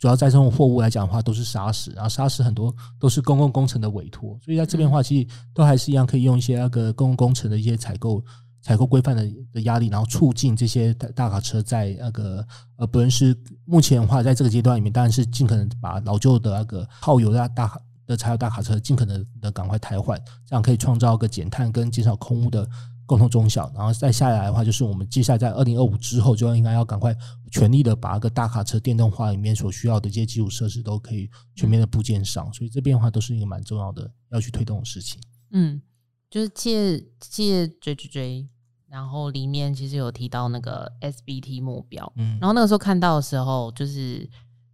[0.00, 8.24] 主要载重货物来讲的话，都是砂石，然后砂石很多都是公共工程的委托，所以在这边的话，其实都还是一样可以用一些那个公共工程的一些采购、
[8.62, 22.68] 采购规范的的压力，然后促进这些大大卡车在那个呃，不论是目前的话，在这个阶段里面，当然是尽可能把老旧的那个耗油的大卡的柴油大卡车尽可能的赶快汰换，这样可以创造一个减碳跟减少空污的。
[23.08, 27.16] 共同中小，然后再下来的话，就是我们接下来在二零二五之后，就应该要赶快
[27.50, 35.18] 全力的把那个大卡车电动化里面所需要的一些基础设施都可以全面的部件上，所以这边的话都是一个蛮重要的要去推动的事情。
[35.52, 35.80] 嗯，
[36.28, 38.48] 就是借借追追追，
[38.90, 44.28] 然后里面其实有提到那个 SBT 目标，嗯，然后那个时候看到的时候，就是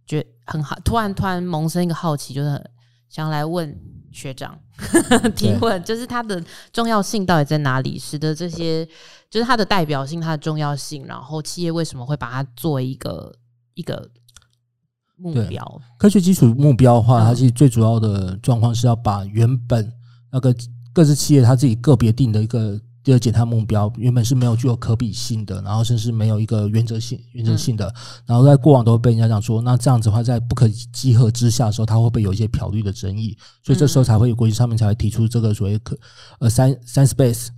[0.05, 2.69] 觉得很好，突然突然萌生一个好奇，就是很
[3.09, 3.79] 想来问。
[4.15, 4.57] 学长
[5.35, 6.41] 提问，就是它的
[6.71, 7.99] 重要性到底在哪里？
[7.99, 8.85] 使得这些
[9.29, 13.35] 就是它的代表性、它的重要性，然后企业为什么会把它作为一个
[13.73, 14.09] 一个
[15.17, 15.81] 目标？
[15.97, 19.91] 科学基础目标的话，它其实最主要的状况是要把原本
[20.31, 20.55] 那个
[20.93, 22.79] 各自企业它自己个别定的一个。
[23.05, 27.93] 第二，减碳目标原本是没有具有可比性的，然后甚至没有一个原则性、原则性的。
[28.25, 33.37] 然后在过往都会被人家讲说，那这样子的话，在不可稽核之下的时候，它会不会有一些漂绿的争议？
[33.63, 35.95] 所以这时候才会有国际上面才会提出这个所谓可
[36.39, 37.49] 呃 Science Based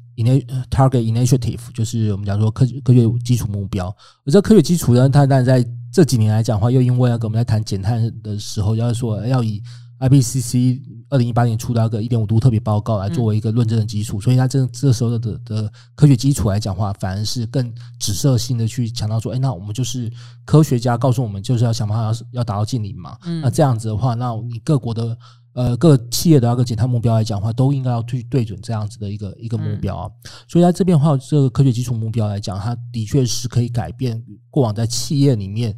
[0.69, 3.87] Target Initiative，就是我们讲说科科学基础目标。
[4.25, 9.63] 而这科学基础呢，它当然在这几年来讲的话，又因为那个我们在谈减碳的时候，要说要以
[9.99, 20.11] IPCC 二零一八年出的那个一点五度特别报告来作为一个论证的基础，所以它这这时候的的科学基础来讲的话，反而是更指涉性的去强调说，哎，那我们就是
[20.45, 23.17] 科学家告诉我们，就是要想办法要要达到净零嘛。
[23.41, 25.17] 那这样子的话，那你各国的
[25.53, 30.11] 呃各企业的那个减碳目标来讲的话，都应该要去对准这样子的一个一个目标啊。
[30.47, 35.73] 所以在这边的话，这个科学基础目标来讲，它的确是可以改变过往在企业里面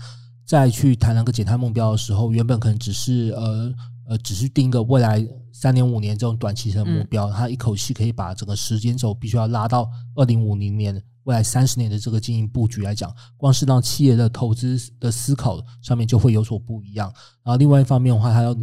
[0.46, 3.72] 再去谈那个减碳目标的时候，原本可能只是呃。
[4.10, 17.14] 呃，只是定一个未来三年五年这种短期的目标，它一口气可以把整个时间轴必须要拉到二零五零年，未来三十年的这个经营布局来讲，光是让企业的投资的思考上面就会有所不一样。
[17.44, 18.56] 然后另外一方面的话，他要。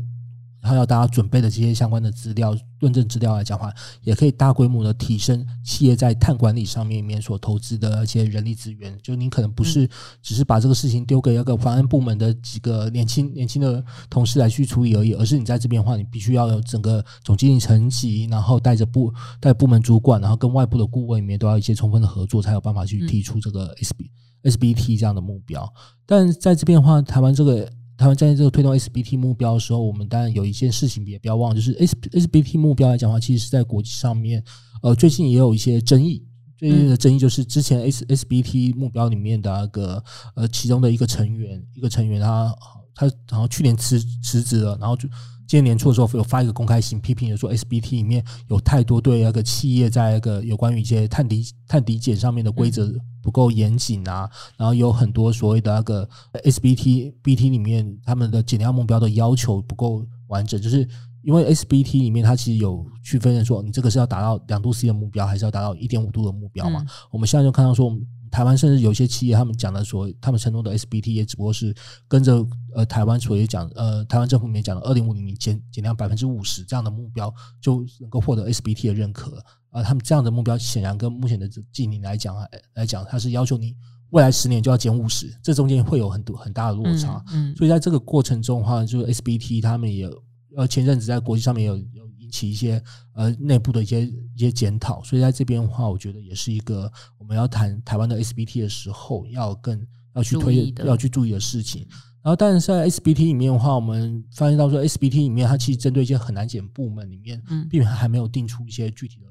[0.67, 8.99] 他要大家准备的这些相关的资料、论证资料来讲的话，也可以大规模的提升企业在碳管理上面面所投资的一些人力资源。
[9.03, 9.89] 就你可能不是
[10.21, 24.11] 只是把这个事情丢给那个环安部门的几个年轻年轻的同事来去处理而已，而是你在这边的话，你必须要有整个总经理层级，然后带着部带部门主管，然后跟外部的顾问里面都要一些充分的合作，才有办法去提出这个 SB
[24.43, 25.73] SBT 这样的目标。
[26.05, 27.71] 但在这边的话，台湾这个。
[27.97, 34.43] 他们在这个推动 SBT 目标的时候，我们当然有一件事情也不要忘，就是 S SBT 目标来讲的话，其实是在国际上面，
[34.83, 36.25] 呃，最近也有一些争议。
[36.57, 40.03] 最近的争议就是之前 S SBT 目标里面的那个
[40.35, 42.55] 呃，其中的一个成员，一个成员他
[42.95, 45.09] 他然后去年辞辞职了，然后就。
[45.49, 52.93] 今年年初的时候，有发一个公开信，批评说 SBT 里面有太多对那个企业在那个有关于一些碳抵碳抵减上面的规则
[53.27, 56.09] 不够严谨啊，然后有很多所谓的那个
[56.45, 60.89] SBT BT 里面他们的减量目标的要求不够完整，就是
[61.25, 66.87] 因为 SBT 里面它其实有区分的说，你这个是要达到两度 C 的目标，还是要达到一点五度的目标嘛？
[67.11, 67.93] 我们现在就看到说。
[68.31, 71.75] 台湾甚至有些企业，他们讲的说，他们承诺的 SBT 也只不过是
[72.09, 82.37] 跟着呃台湾所谓讲呃台湾政府里面讲的二零五零年减减量百分之五十这样的目标就能够获得 SBT 的认可，而他们这样的目标显然跟目前的近年来讲
[82.75, 83.75] 来讲，它是要求你
[84.11, 87.25] 未来十年就要减五十，这中间会有很多很大的落差。
[87.33, 90.09] 嗯，所以在这个过程中的话，就是 SBT 他们也
[90.57, 92.06] 呃前阵子在国际上面有有。
[92.31, 92.83] 起一些
[93.15, 99.81] 呃内部的一些一些检讨，所以在这边的话，我觉得也是一个我们要谈台湾的 SBT 的时候，要更
[100.15, 101.87] 要去推要去注意的事情。
[102.23, 109.27] 然后，但是在 SBT 里面的话，我们发现到说 SBT 里面它其实针对一些很难减部门里面，嗯，并还没有定出一些具体的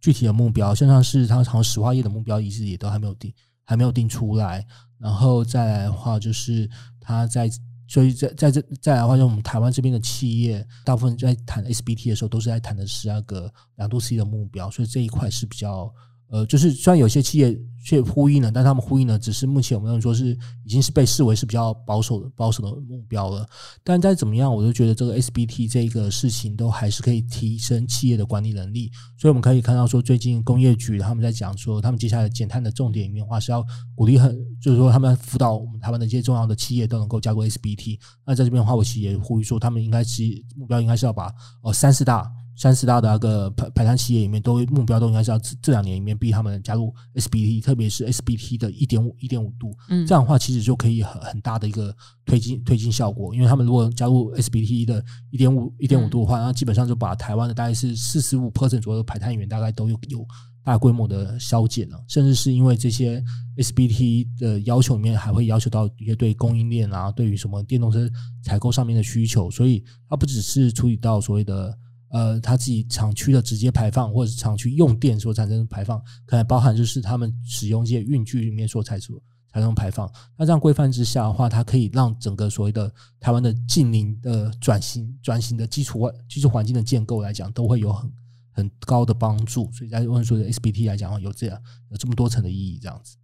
[0.00, 3.32] 具体的目标，像像是它好像石化业的目标一直也都还没有定，
[3.64, 4.66] 还没有定出来。
[4.98, 6.68] 然后再来的话，就是
[7.00, 7.48] 它在。
[7.90, 15.92] 所以在在这再来的话，就我们台湾这边的企业，大部分在谈 SBT 的时候，都是在谈的是那个两度 C 的目标，所以这一块是比较
[16.30, 20.28] 呃，就是虽然有些企业却呼应了，但他们呼应的只是目前我们说是
[20.64, 23.44] 已经是被视为是比较保守的保守的目标了。
[23.82, 28.92] 但再怎么样，我都觉得这个 SBT 这个事情都还是可以提升企业的管理能力。
[29.18, 33.64] 所以我们可以看到说，最近工业局他们在讲说，他们接下来减碳的重点里面的话是要
[33.96, 37.98] 鼓励很，就是说他们辅导我们台湾的一些重要的企业都能够加入 SBT。
[38.24, 40.22] 那在这边的话，我其实也呼吁说，他们应该是
[40.54, 42.30] 目标应该是要把呃三四大。
[42.56, 51.94] 三十大的那个排排碳企业里面，都目标都应该是要这这两年里面逼他们加入 SBT，特别是 SBT 的一点五一点五度，嗯，这样的话其实就可以很很大的一个
[52.26, 60.26] 推进推进效果，因为他们如果加入 SBT 的一点五一点五度的话，那基本上就把台湾的大概是四十五 percent 左右的排碳源大概都有有
[60.62, 63.24] 大规模的削减了，甚至是因为这些
[63.56, 68.06] SBT 的要求里面还会要求到一些对供应链啊，对于什么电动车
[68.42, 71.74] 采购上面的需求，所以它不只是处理到所谓的。
[72.10, 80.10] 呃，他自己厂区的直接排放，或者是厂区用电所产生的排放，可能包含就是他们使用这些运具里面所产出产生排放。
[80.36, 88.12] 那这样规范之下的话，它可以让整个所谓的台湾的近邻的转型、转型的基础外基础环境的建构来讲，都会有很
[88.50, 89.70] 很高的帮助。
[89.70, 93.16] 所以在问说的 SBT 来讲，有这样有这么多层的意义，这样子。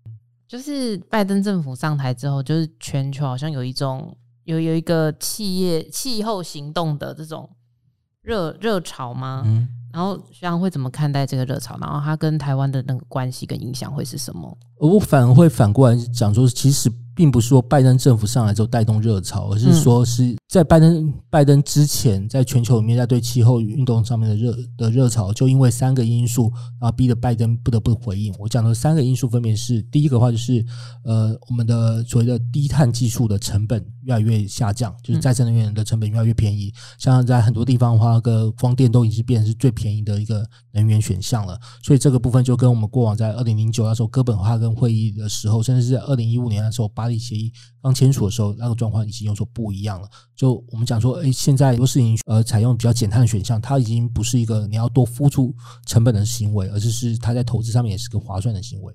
[0.47, 7.51] 就是拜登政府上台之后，就是全球好像有一种有有一个企业气候行动的这种。
[8.27, 9.43] 热热潮吗？
[9.47, 11.79] 嗯，然后学长会怎么看待这个热潮？
[11.81, 14.59] 然后他跟台湾的那个关系跟影响会是什么？
[14.79, 16.93] 我反而会反过来讲说，其实。
[17.17, 28.35] 并不是说拜登政府上来之后带动热潮，而是说是在拜登拜登之前，在全球里面在对气候运动上面的热的热潮，就因为三个因素，然后逼得拜登不得不回应。
[28.39, 30.63] 我讲的三个因素分别是：第一个的话就是
[31.05, 36.73] 呃，我们的所谓的低碳技术的成本越来越下降，就是再生能源的成本越来越便宜。
[36.97, 41.59] 像在很多地方的话，那个光电都已经是变成是最便宜的一个能源选项了。
[41.83, 50.09] 所以这个部分就跟我们过往在二零零九那时候哥本哈根会议的时候，甚至是在二零一五年的时候巴黎协议刚签署的时候，那个状况已经有所不一样了。
[50.37, 55.53] 就我们讲说，哎，现在很多事情呃采用比较减碳的选项，它已经不是一个你要多付出
[55.87, 58.95] 成本的行为，而是是它在投资上面也是个划算的行为。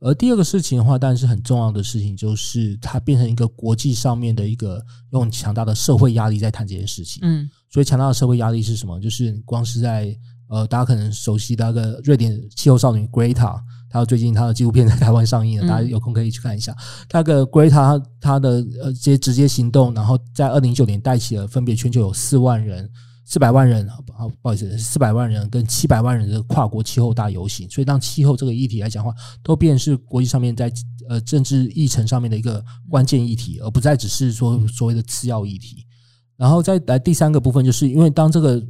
[0.00, 4.82] 而第二个事情的话，当然是很重要的事情，就是它变成一个国际上面的一个
[5.12, 7.20] 用强大的社会压力在谈这件事情。
[7.22, 8.98] 嗯，所以强大的社会压力是什么？
[8.98, 10.16] 就是光是在
[10.48, 13.60] 呃，大家可能熟悉的那个瑞典气候少女 Greta。
[13.88, 16.74] 她最近她的纪录片在台湾上映了，大家有空可以去看一下。
[17.12, 22.88] 那个 Greta 她的呃这些直接行动，然后在二零一九年带起了分别全球有四万人、
[23.30, 23.96] 四百万人，啊
[24.42, 27.70] 不好意思，四百万人跟七百万人的跨国气候大游行。
[27.70, 30.70] 所以当气候这个议题来讲的话，都变成是国际上面在
[31.08, 35.86] 呃政治议程上面的一个关键议题，而不再只是说所谓的次要议题。
[36.36, 38.60] 然后再来第三个部分，就是因为当这个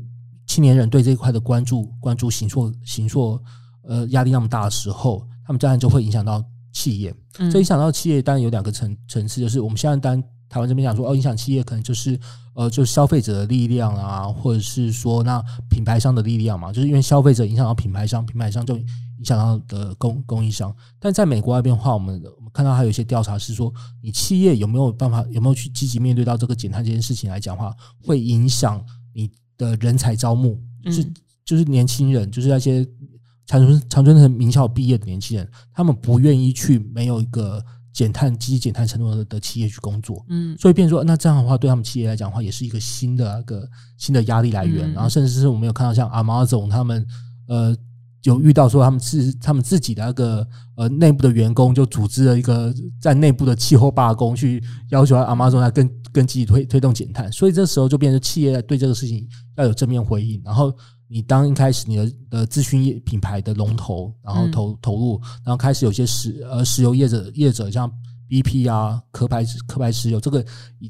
[0.46, 3.42] 青年人对这一块的关注关注形硕形硕。
[3.82, 7.12] 呃，压力那么大的时候，他们当然就会影响到企业。
[7.50, 12.16] 这影响到企业，当然有两个层层次，就是我们现在当台湾这边讲说，哦，影响企业可能就是
[12.60, 20.70] 呃，就消费者的力量啊，或者是说那品牌商的力量嘛，就是因为消费者影响到品牌商，品牌商就影响到的供供应商。
[20.98, 31.12] 但在美国那边的话，我们我们看到还有一些调查是说，你企业有没有办法，有没有去积极面对到这个减碳这件事情来讲的话，会影响你的人才招募，就是
[31.46, 32.86] 就是年轻人，就是那些。
[33.46, 37.60] 长春长春藤名校毕业的年轻人，他们不愿意去没有一个
[37.92, 44.92] 减碳积极减碳承诺的的企业去工作，嗯，所以变成说，那这样的话，对他们企业来讲的话，也是一个新的一个新的压力来源。
[44.92, 47.04] 然后，甚至是我们有看到像 Amazon 他们，
[47.48, 47.76] 呃，
[48.22, 57.30] 有遇到说他们自他们自己的那个呃内部的员工就组织了一个在内部的气候罢工，去要求 Amazon 来更更积极推推动减碳。
[57.32, 60.72] 所以这时候就变成企业对这个事情要有正面回应，然后。
[61.12, 67.90] 你当一开始你的的资讯业品牌的龙头，然后投投入，然后开始有些石呃石油业者业者像
[68.28, 70.40] BP 啊、壳牌壳牌石油这个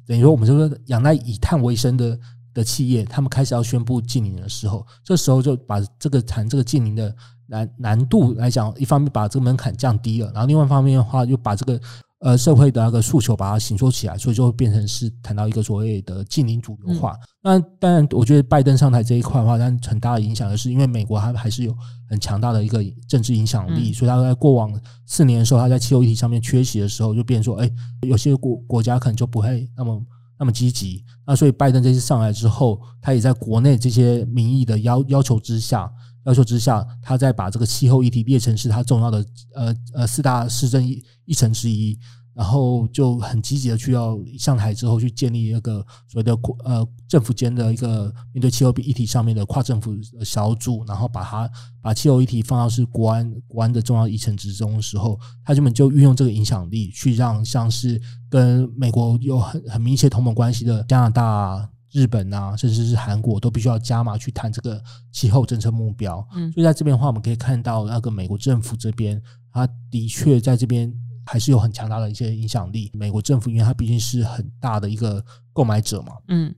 [0.07, 2.19] 等于说我们就是仰赖以碳为生的
[2.53, 11.81] 的企业，他们开始要宣布禁零的时候，这时候就把这个谈这个禁零的难难度来讲，一方面把这个门槛降低了，然后另外一方面的话又把这个。
[12.21, 17.19] 呃，社会的那个诉求把它形塑起来，所以就会变成是谈到一个所谓的近邻主流化。
[17.43, 21.75] 那当然，我觉得拜登上台这一块的话，但很大的影响的是，因为美国它还是有
[22.11, 24.71] 很强大的一个政治影响力，所以他在过往
[25.07, 27.71] 四年的时候，他在气候议题上面缺席的时候，就变成说，哎，
[28.03, 30.03] 有些国国家可能就不会那么
[30.39, 31.03] 那么积极。
[31.27, 35.91] 那所以拜登这次上来之后，他也在国内这些民意的要要求之下。
[36.27, 41.03] 要求之下，他再把这个气候议题列成是他重要的呃呃四大市政议
[41.35, 41.99] 程之一，
[42.35, 46.33] 然后就很积极的去要上台之后去建立一个所谓的
[46.65, 51.51] 呃政府间的一个面对气候议题上面的跨政府小组，然后把它
[51.83, 66.27] 把气候议题放到是国安国安的重要议程之中的时候，他们就运用这个影响力去让像是跟美国有很很密切同盟关系的加拿大、日本啊，甚至是韩国都必须要加码去谈这个气候政策目标。
[66.35, 69.21] 嗯，所以在这边的话，我们可以看到那个美国政府这边，
[69.53, 70.95] 他的确在这边。
[71.31, 72.91] 还是有很强大的一些影响力。
[72.93, 76.53] 美国政府，因为它毕竟是很大的一个购买者嘛，嗯，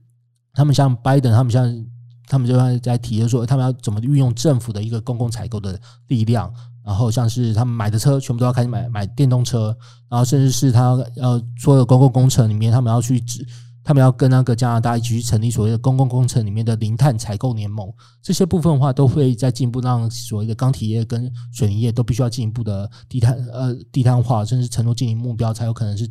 [0.51, 1.85] 他们像拜登，他们像
[2.25, 6.51] 他们就在在提，就是说他们要怎么运用政府的一个公共采购的力量，
[6.83, 9.77] 然后像是他们买的车，全部都要开始买买电动车，
[10.09, 13.47] 然后甚至是他要所有公共工程里面，他们要去指。
[13.83, 26.09] 他们要跟那个加拿大一起去成立所谓的公共工程里面的零碳采购联盟，这些部分的话都会在进一步让所谓的钢铁业跟水泥业都必须要进一步的低碳呃低碳化，甚至承诺经营目标才有可能是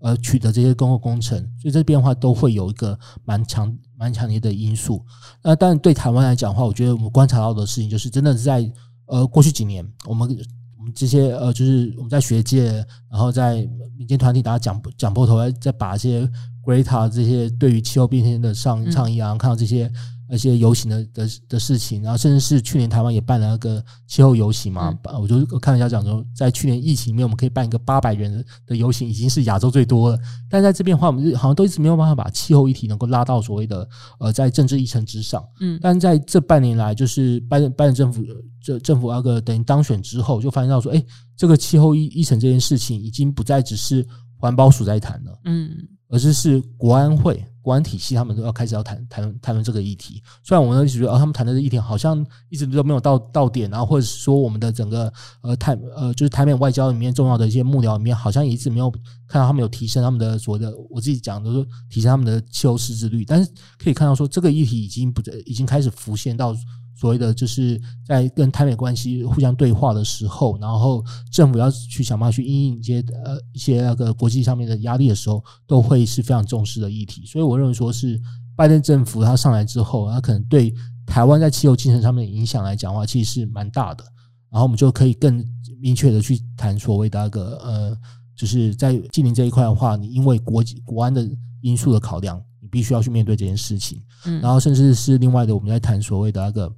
[0.00, 5.00] 呃取得这些公共工程，所以这变化都会有一个蛮强蛮强烈的因素。
[5.40, 8.68] 那但对台湾来讲的话，我觉得我们观察到的事情就是真的是在
[9.06, 10.28] 呃过去几年，我们
[10.76, 16.28] 我们这些呃就是我们在学界，然后在民间团体大家讲讲破头，再把一些。
[16.64, 19.90] Greta 这些对于气候变迁的倡倡议啊，看到这些
[20.26, 30.18] 那些游行的的的事情，然后甚至是去年台湾也办了那个气候游行嘛，我就看一下讲说，在去年疫情里面，我们可以办一个八百人的游行，已经是亚洲最多了。
[30.48, 33.86] 但在这边的话，我们好像都一直没有办法把气候议题能够拉到所谓的
[34.18, 35.44] 呃在政治议程之上。
[35.60, 38.24] 嗯，但在这半年来，就是拜登拜登政府
[38.62, 41.04] 这政府那个等于当选之后，就发现到说，哎，
[41.36, 44.04] 这个气候议议程这件事情已经不再只是
[44.38, 45.38] 环保署在谈了。
[45.44, 45.70] 嗯。
[46.14, 50.22] 而是是国安会、国安体系，他们都要开始要谈谈谈论这个议题。
[50.44, 58.88] 虽然我们一直觉得，哦，他们谈的议题好像一直都没有到到点，然后或者是说，我们的整个呃台呃就是台美外交里面重要的一些幕僚里面，好像一直没有
[59.26, 63.24] 看到他们有提升他们的所谓的，我自己讲的说提升他们的气候识字率。
[63.24, 66.54] 但是可以看到说，这个议题已经不已经开始浮现到。
[66.96, 77.26] 所谓的就是在跟台美关系互相对话的时候，然后政府要去想办法去应应一些呃一些那个国际上面的压力的时候，都会是非常重视的议题。
[77.26, 78.20] 所以我认为说是
[78.54, 80.72] 拜登政府他上来之后，他可能对
[81.04, 84.04] 台湾在气候进程上面的影响来讲的话，其实是蛮大的。
[84.48, 85.44] 然后我们就可以更
[85.80, 87.98] 明确的去谈所谓的那个呃，
[88.36, 91.28] 就是在近邻这一块的话，你因为国际国安的
[91.60, 94.00] 因素的考量，你必须要去面对这件事情。
[94.26, 96.72] 嗯，然后甚至是另外的，我们在谈所谓的那个。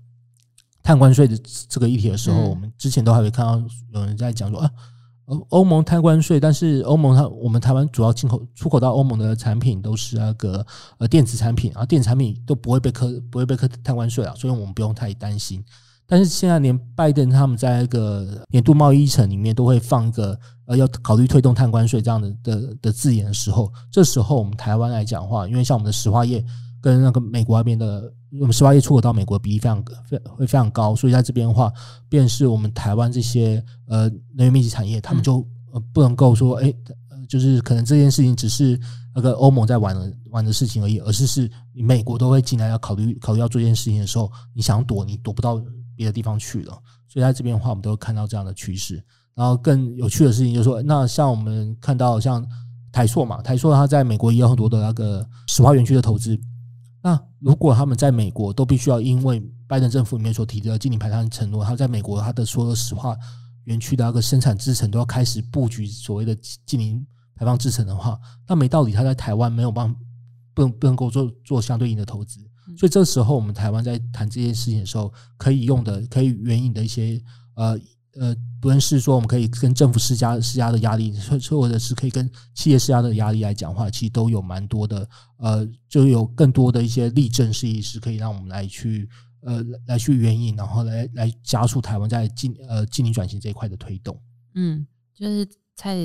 [0.87, 1.37] 碳关税的
[1.69, 3.61] 这个议题的时候，我们之前都还会看到
[3.93, 4.71] 有人在讲说啊，
[5.49, 10.65] 欧盟碳关税，但是欧盟它我们台湾主要进口出口到欧盟的产品都是那个
[10.99, 15.61] 呃电子产品啊，电子产品都不会被课不会被课碳关税啊，所以我们不用太担心。
[16.07, 26.45] 但是现在连拜登他们在那个年度贸易议程里面都会放一个呃要考虑推动碳关税这样的的的字眼的时候，这时候我们台湾来讲的话，因为像我们的石化业
[26.87, 28.13] 跟那个美国那边的。
[28.39, 31.73] 我们石化业出口到美国比例非常非会非常高，所以在这边的话，
[32.07, 36.75] 便是我们台湾这些呃能源密集产业，他们就呃不能够说，哎，
[37.27, 38.79] 就是可能这件事情只是
[39.15, 45.63] 那个欧盟在玩的玩的事情而已，而是是你美国都会进来要考虑考虑要做这件事情的时候，你想躲你躲不到
[45.95, 46.73] 别的地方去了。
[47.09, 49.03] 所以在这边的话，我们都会看到这样的趋势。
[49.35, 52.47] 然后更有趣的事情就是说，那像我们看到像
[52.93, 56.39] 台硕嘛，台硕它在美国也有很多的那个石化园区的投资。
[57.07, 63.17] 那如果他们在美国都必须要因为拜登政府里面所提的净零排放承诺，他在美国他的所有石化
[63.67, 70.01] 园区的那个生产制程都要开始布局所谓的净零排放制程的话，那没道理他在台湾没有办法
[70.53, 72.41] 不能不能够做做相对应的投资。
[72.77, 77.23] 所以这时候我们台湾在谈这件事情的时候，可以用的可以援引的一些
[77.55, 77.79] 呃。
[78.19, 89.09] 呃，不论是说我们可以跟政府施加施加的压力，或或者是可以跟企业施加的压力来讲话，其实都有蛮多的，呃，就有更多的一些例证事例是可以让我们来去
[89.43, 94.19] 呃来去援引，然后来来加速台湾在净呃净零转型这一块的推动。
[94.55, 95.97] 嗯，就是蔡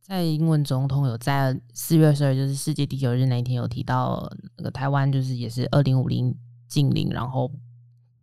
[0.00, 6.34] 蔡英文总统有在四月二十二，就是世界地球日那一天有提到，那个台湾就是也是二零五零
[6.68, 7.50] 净零，然后。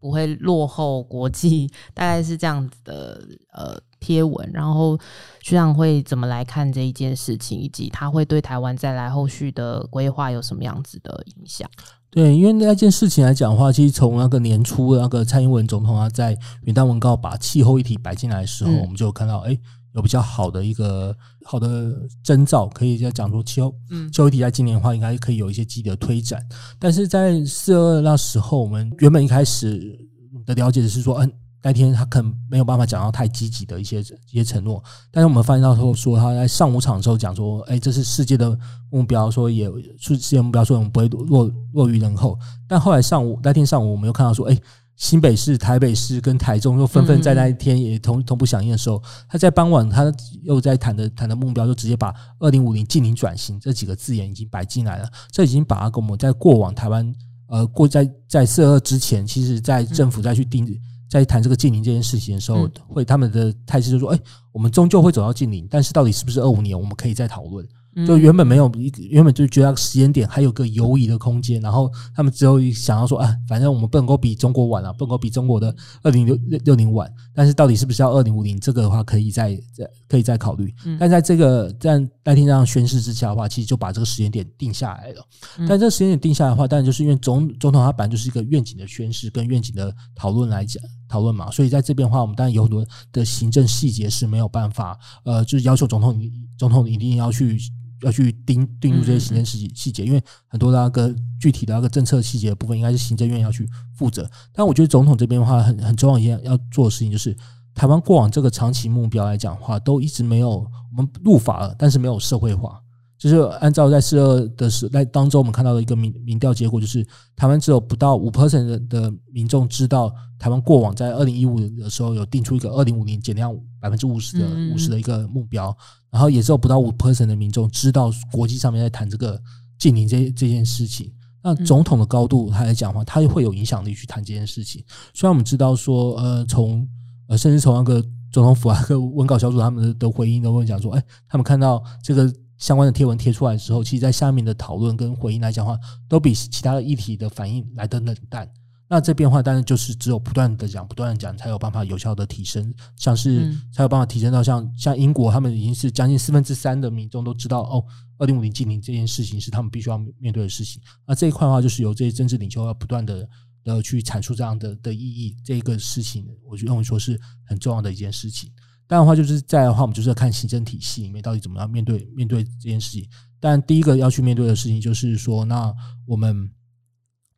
[0.06, 4.95] 不会落后国际， 大概是这样子的呃贴文，然后
[5.41, 11.68] 学长会怎么来看这一件事情，以及他会对台湾再来后续的规划有什么样子的影响？
[12.12, 19.49] 对，因为那件事情来讲的话，其实从那个年初那个蔡英文总统啊，在元旦文告把气候议题摆进来的时候，嗯、我们就看到哎。
[19.49, 19.60] 诶
[19.95, 21.15] 有比较好的一个
[21.45, 26.45] 好的征兆，可以在讲说气候，嗯，气候议题在今年的话，应该可以有一些积极的推展。
[26.77, 29.97] 但是在四二二那时候，我们原本一开始
[30.45, 31.31] 的了解的是说，嗯，
[31.63, 38.57] 那天他可能没有办法讲到太积极的一些一些承诺，但是我们发现到说说他在上午场的时候讲说，哎，这是世界的
[38.89, 39.67] 目标，说也
[39.97, 42.37] 是世界目标，说我们不会落落于人后。
[42.67, 44.59] 但后来上午那天上午，我们又看到说，哎，
[44.95, 50.11] 新北市、台北市跟台中又纷纷在那一天也同同步响应的时候，他在傍晚他
[50.43, 57.13] 又在谈的谈的目标，就直接把二零五零近零转型这几个字眼已经摆进来了，这已经把它跟我们在过往台湾
[57.47, 60.65] 呃过在在四二之前，其实在政府再去定。
[61.07, 64.19] 在谈这个近零这件事情的时候，会他们的态势就是说：“哎，
[64.51, 67.65] 我们终究会走到近零，但是到底是不是二五年，我们可以再讨论。”
[68.05, 68.69] 就原本没有，
[69.09, 75.73] 原本就觉得时间点还有个犹疑的空间，然后他们只有想要说啊，反正我们不能够比中国晚啊，不能够比中国的
[76.03, 80.73] 二零六六零晚，但是到底是不是要二零五零，这个的话可以再再可以再考虑。
[80.99, 85.25] 但在这个在那天这样宣誓之下的话，其实就把这个时间点定下来了。
[85.59, 96.19] 但这个时间点定下来的话，当然就是因为总总统他本来就是一个愿景的宣誓跟愿景的讨论来讲讨论嘛，所以在这边的话，我们当然有很多的行政细节是没有办法，呃，就是要求总统
[96.57, 97.57] 总统一定要去。
[98.01, 104.29] 要去盯盯住这些行政细细节，因为很多的那个具体的那个政策细节的部分，应该是行政院要去负责。
[104.53, 107.35] 但我觉得总统这边的话，很很重要一件要做的事情，就是
[107.73, 112.81] 台湾过往这个长期目标来讲的话，都一直没有我们入法了，但是没有社会化。
[113.17, 125.75] 就是按照在四二的时在当中，我们看到的一个民民调结果，就是台湾只有不到五 percent 的的民众知道台湾过往在二零一五的时候有定出一个二零五零减量百分之五十的五十的一个目标，
[126.16, 129.38] 然后也只有不到五 percent 的民众知道国际上面在谈这个
[129.78, 131.11] 禁令这这件事情。
[131.43, 134.82] 那总统的高度他来讲的话，他会有影响力去谈这件事情。
[135.13, 136.88] 虽然我们知道说，呃，从
[137.28, 138.01] 呃甚至从那个
[138.32, 142.34] 总统府啊，个文稿小组他们的的回应都会讲说，哎，他们看到这个。
[142.57, 148.49] 相关的贴文贴出来的时候，其实，在下面的讨论跟回应来讲的话，都比其他的议题的反应来的冷淡。
[148.95, 157.83] 那这变化当然就是只有不断的讲，不断的讲，才有办法有效的提升，像是才有办法提升到像像英国，他们已经是将近四分之三的民众都知道哦，
[158.19, 160.81] 二零五零净零这件事情是他们必须要面对的事情。
[161.05, 163.27] 那这一块的话，就是由这些政治领袖要不断的
[163.65, 168.49] 的去阐述这样的的意义，这个事情，我就认为说是很重要的一件事情。
[168.87, 173.05] 当然的话，就是在的话，我们就是要看行政体系里面到底怎么样面对面对这件事情。
[173.41, 175.73] 但第一个要去面对的事情就是说，那
[176.05, 176.49] 我们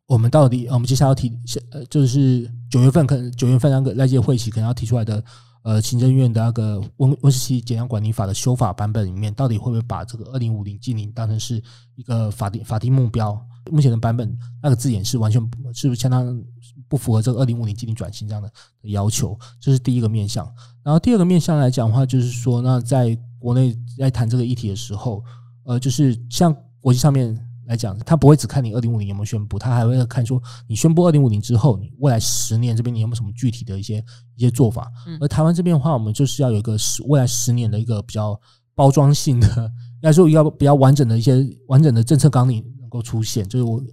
[0.08, 1.38] 我们到底，我们接下来要提，
[1.70, 5.22] 呃，就是九月份可能九月份那个那届会期可能要提出来的，
[5.64, 11.62] 呃，行政院的那个温温室气减量管理法的修法版本里面，到底会不会把这个二零五零净零当成是
[11.96, 13.38] 一个法定法定目标？
[13.70, 14.34] 目前的版本
[14.64, 15.42] 那个字眼是完全
[15.74, 16.42] 是不是相当
[16.88, 18.50] 不符合这个二零五零净零转型这样的
[18.84, 19.38] 要求？
[19.60, 20.50] 这是第一个面向。
[20.84, 25.22] 然后第二个面向来讲的话，就是说，那在国内在谈这个议题的时候，
[25.66, 27.38] 呃，就是像国际上面
[27.68, 34.04] 来讲，他不会只看你二零五零有没有宣布，他还会看说你宣布二零五零之后，你未来十年这边你有没有什么具体的一些
[34.36, 34.92] 一些做法？
[35.22, 38.40] 而台湾这边的话，我们就是要有一个十未来十年的一个比较
[38.74, 39.48] 包装性的，
[39.96, 42.66] 应该说一个比较完整的一些完整的政策纲领。
[42.80, 43.84] 能够出现，就是我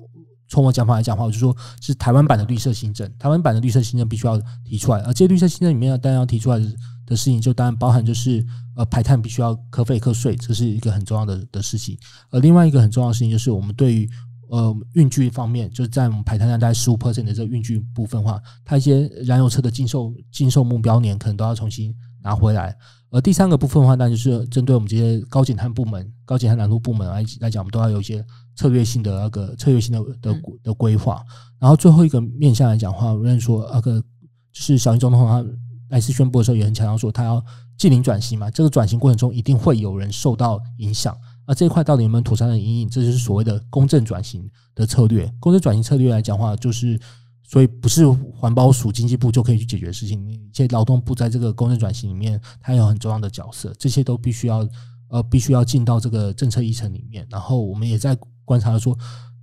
[0.49, 6.64] 从我讲法来讲的话，我就说是台湾版的绿色新政，台湾版的绿色新政必须要提出来，而这些绿色新政里面当然要提出来的
[7.07, 8.44] 的事情，就当然包含就是
[8.76, 11.98] 呃排碳必须要课费课税，这是一个很重要的的事情。
[12.30, 14.09] 而另外一个很重要的事情就是我们对于
[14.48, 22.76] 呃运具方面，就是在我们排碳量大概十五 percent 的这个运具部分的话，它一些燃油车的禁售禁售目标年可能都要重新拿回来。
[23.11, 28.24] 而第三个部分的话，那就是针对我们这些高减碳部门、高减碳难度部门来来讲，我们都要有一些
[28.57, 31.24] 策略性的那个策略性的的的规划。
[31.61, 35.44] 然后最后一个面向来讲的话，我认为说那个就是小英总统他
[35.89, 37.45] 来次宣布的时候也很强调说，他要
[37.76, 41.16] 净零转型嘛，这个转型过程中一定会有人受到影响。
[41.47, 45.32] 而这一块到底有没有妥善的阴影，这就是所谓的公正转型的策略。
[45.39, 46.99] 公正转型策略来讲话，就是。
[47.47, 50.18] 所以不是环保署、经济部就可以去解决的事情。
[50.32, 53.72] 一些劳动部在这个公正转型里面，它有很重要的角色。
[53.78, 54.66] 这些都必须要
[55.09, 57.24] 呃，必须要进到这个政策议程里面。
[57.28, 58.16] 然后我们也在
[58.47, 58.97] 观察说，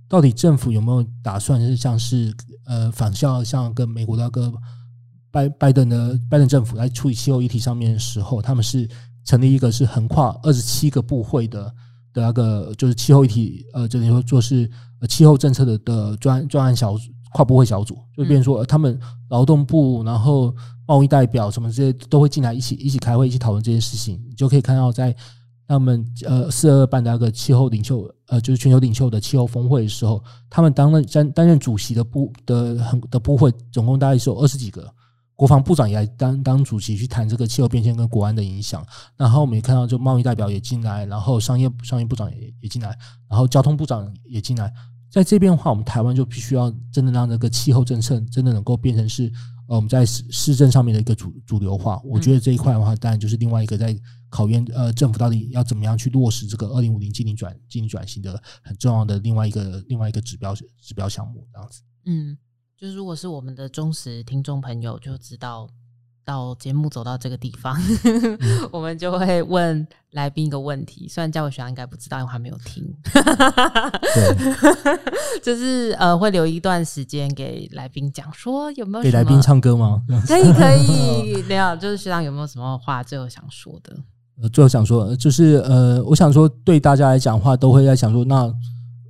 [0.08, 2.34] 到底政府有没有打算是像是
[2.66, 4.52] 呃，仿效像跟美国那个
[5.32, 8.88] 拜拜登的拜登政府来处理气候议题上面的时候，他们是
[9.24, 11.64] 成立一个是横跨二十七个部会的
[12.12, 14.70] 的那个就是气候议题呃，就是说做是
[15.08, 17.10] 气候政策的的专专案小组。
[17.34, 20.54] 跨部会小组就变成说，他们劳动部，然后
[20.86, 24.22] 贸易代表什么这些都会进来一起一起开会，一起讨论这些事情。
[24.28, 25.16] 你就可以看到，在
[25.66, 34.86] 他们呃四二二办的那个气候领袖呃，就是全球领袖的气候峰会的时候，他们担任担担任主席的部的很的部会，总共大概是有二十几个，
[35.34, 38.86] 国防部长也来当当主席去谈这个气候变迁跟国安的影响。
[39.16, 42.96] 然后我们也看到，就贸易代表也进来，然后商业商业部长也也进来，
[43.28, 44.72] 然后交通部长也进来。
[45.10, 49.30] 在这边的话，我们台湾就必须要真的让这个气候政策真的能够变成是
[49.68, 52.00] 呃我们在市市政上面的一个主主流化。
[52.02, 53.94] 我觉得这一块的话，当然就是另外一个在
[54.30, 61.82] 考验呃政府到底要怎么样去落实这个二零五零净零转净零转型的很重要的另外一个另外一个指标指标项目这样子。
[62.06, 62.38] 嗯，
[62.82, 65.68] 就是如果是我们的忠实听众朋友就知道。
[66.24, 68.38] 到节目走到这个地方，嗯、
[68.70, 71.08] 我们就会问来宾一个问题。
[71.08, 72.80] 虽然嘉伟学长应该不知道，因为还没有听。
[73.12, 74.54] 对，
[75.42, 80.00] 就是呃，会留一段时间给来宾讲，说有没有给来宾唱歌吗？
[80.28, 81.42] 可以，可以。
[81.48, 83.92] 没有，就是学长有没有什么话最后想说的？
[84.40, 88.48] 呃，最后想说，就是呃，我想说，对大家来讲的话，都会在想说那。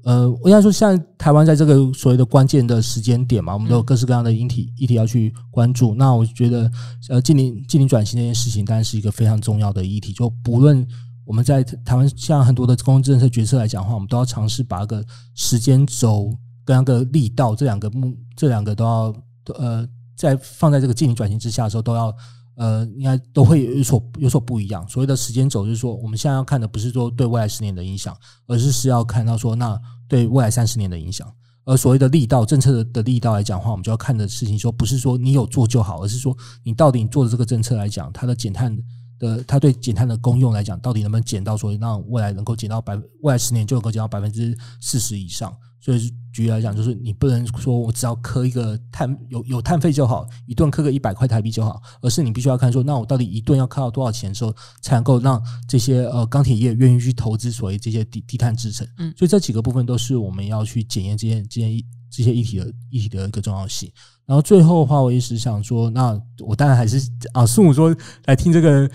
[0.05, 5.95] 呃，我应该说，像台湾在这个所谓的关键的时间点嘛，我们都有各式各样的议题议题要去关注。
[5.95, 6.71] 那我觉得，
[7.09, 10.13] 呃，近零近零转型这件事情，当然是一个非常重要的议题。
[10.13, 10.85] 就不论
[11.25, 15.05] 我们在台湾，像很多的公共政策决策来讲的话，我们都要尝试把个
[15.37, 19.15] 时间轴跟那个力道这两个目，这两个都要
[19.57, 19.87] 呃，
[20.17, 22.13] 在放在这个近零转型之下的时候，都要
[22.57, 24.87] 呃，应该都会有所有所不一样。
[24.89, 29.81] 所谓的时间轴，就是说我们现在要看的不是说对未来十年的影响，而是是要看到说那。
[30.09, 31.27] 对未来三十年的影响，
[31.65, 38.77] 而所谓的力道，政策的力道来讲的话，我们就要看的事情说，不是说你有做就好，而是说你到底你做的这个政策来讲，它的减碳
[39.19, 45.51] 的，它对减碳的功用来讲，到底能不能减到说让未来能够减到百，未来十年就能够减到百分之四十以上。
[45.85, 58.87] 所以举例来讲，就是你不能说我只要磕一个碳有有碳费就好，一顿磕个一百块台币就好，而是你必须要看说，那我到底一顿要磕到多少钱的时候，才能够让这些呃钢铁业愿意去投资所谓这些低低碳制成。
[58.99, 63.91] 嗯，所以这几个部分都是我们要去检验这些这些这些议题的议题的一个重要性。
[64.25, 66.97] 然后最后的话，我也是想说，那我当然还是
[67.33, 67.93] 啊， 师母说
[68.27, 68.89] 来听这个。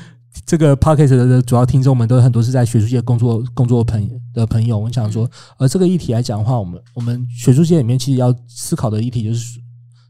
[0.45, 9.59] 这个 podcast 的主要听众们都很多是在学术界工作工作的朋的朋友，我想说，而这个议题来讲的话，我们我们学术界里面其实要思考的议题就是。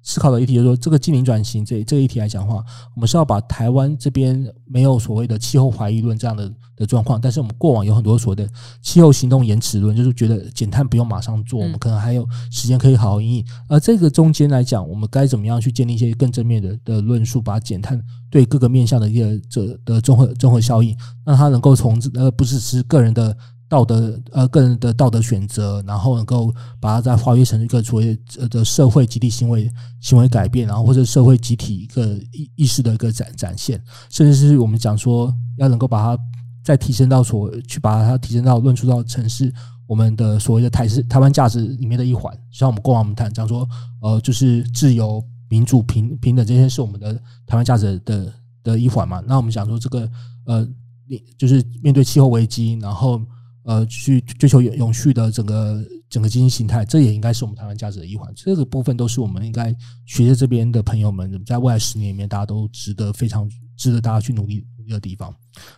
[0.08, 2.64] 思考的议题就是说，这个净零转型这这个议题来讲的话，
[2.96, 8.50] 我们是要把台湾这边没有所谓的气候怀疑论这样的的状况，但是我们过往有很多所谓的
[8.82, 13.46] 气候行动延迟论，就是觉得减碳不用马上做，我们可能还有时间可以好好因应。
[13.68, 23.36] 而这个中间来讲，我们该怎么样去建立一些更正面的的论述，把减碳对各个面向的一个这的综合综合效应，让它能够从呃不是是个人的。
[23.70, 28.18] 道德呃，个人的道德选择，然后能够把它再化约成一个所谓
[28.50, 36.24] 的社会集体行为行为改变，然后或者社会集体一个意意识的一个展展现，甚至是我们讲说要能够把它
[36.64, 39.54] 再提升到所去把它提升到论述到城市
[39.86, 43.68] 我们的所谓的台式台湾价值里面的一环，像我们过往我们谈讲说
[44.02, 47.14] 呃，就是自由、民主、平平等这些是我们的
[47.46, 49.22] 台湾价值的的一环嘛。
[49.28, 50.10] 那我们讲说这个
[50.46, 50.66] 呃，
[51.06, 53.22] 你就是面对气候危机，然后。
[53.68, 58.32] 呃，去追求永永续的整个整个经济形态，这也应该是我们台湾价值的一环。
[58.34, 63.46] 这个部分都是我们应该学着这边的朋友们，在未来十年里面，大家都值得非常
[63.76, 65.36] 值得大家去努力努力的地方。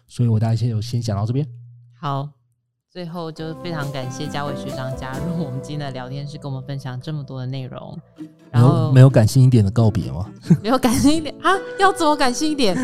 [0.07, 1.43] 所以，我大家先有先讲到这边。
[1.99, 2.29] 好，
[2.91, 7.97] 最后就非常感谢嘉伟学长加入我们今天的聊天室，跟我们分享这么多的内容。
[8.51, 10.31] 然后没有感性一点的告别吗？
[10.61, 11.57] 没有感性一点啊？
[11.79, 12.77] 要怎么感性一点？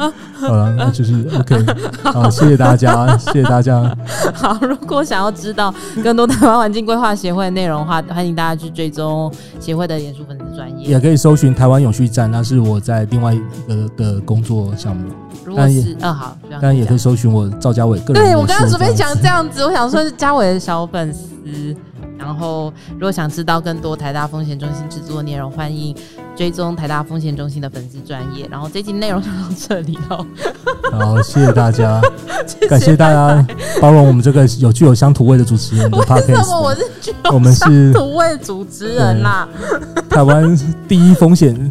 [0.34, 1.64] 好了，那就是 OK。
[2.02, 3.96] 好，谢谢大家，谢谢大家。
[4.34, 15.08] 好，如果想要知道更多台湾环境规划协会的内容的话，欢迎大家去追踪协会的脸书粉丝专业，也可以搜寻台湾永续站，那是我在另外一个的工作项目。
[15.44, 18.22] 如果是嗯好，当然也可以搜寻我赵家伟个人。
[18.22, 21.76] 对，我刚刚准备讲这样子，我想说是嘉伟的小粉丝。
[22.18, 25.96] 然后，如果想知道更多台大风险中心制作内容，欢迎
[26.40, 28.48] 追踪台大风险中心的粉丝专业。
[28.50, 29.34] 然后这集内容就到
[29.68, 30.26] 这里了。
[30.90, 32.00] 好，谢谢大家，
[32.66, 33.46] 感谢大家
[33.78, 36.28] 包容我们这个有具有乡土味的主持人的 podcast。
[36.32, 39.46] 为什么我是具有乡土味主持人啦？
[40.08, 41.70] 台湾第一风险，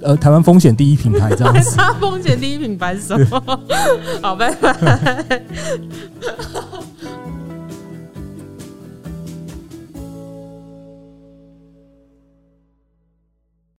[0.00, 1.76] 呃，台湾风险第一品牌这样子。
[1.76, 3.42] 台湾风险第一品牌是什么？
[4.22, 5.42] 好，拜拜。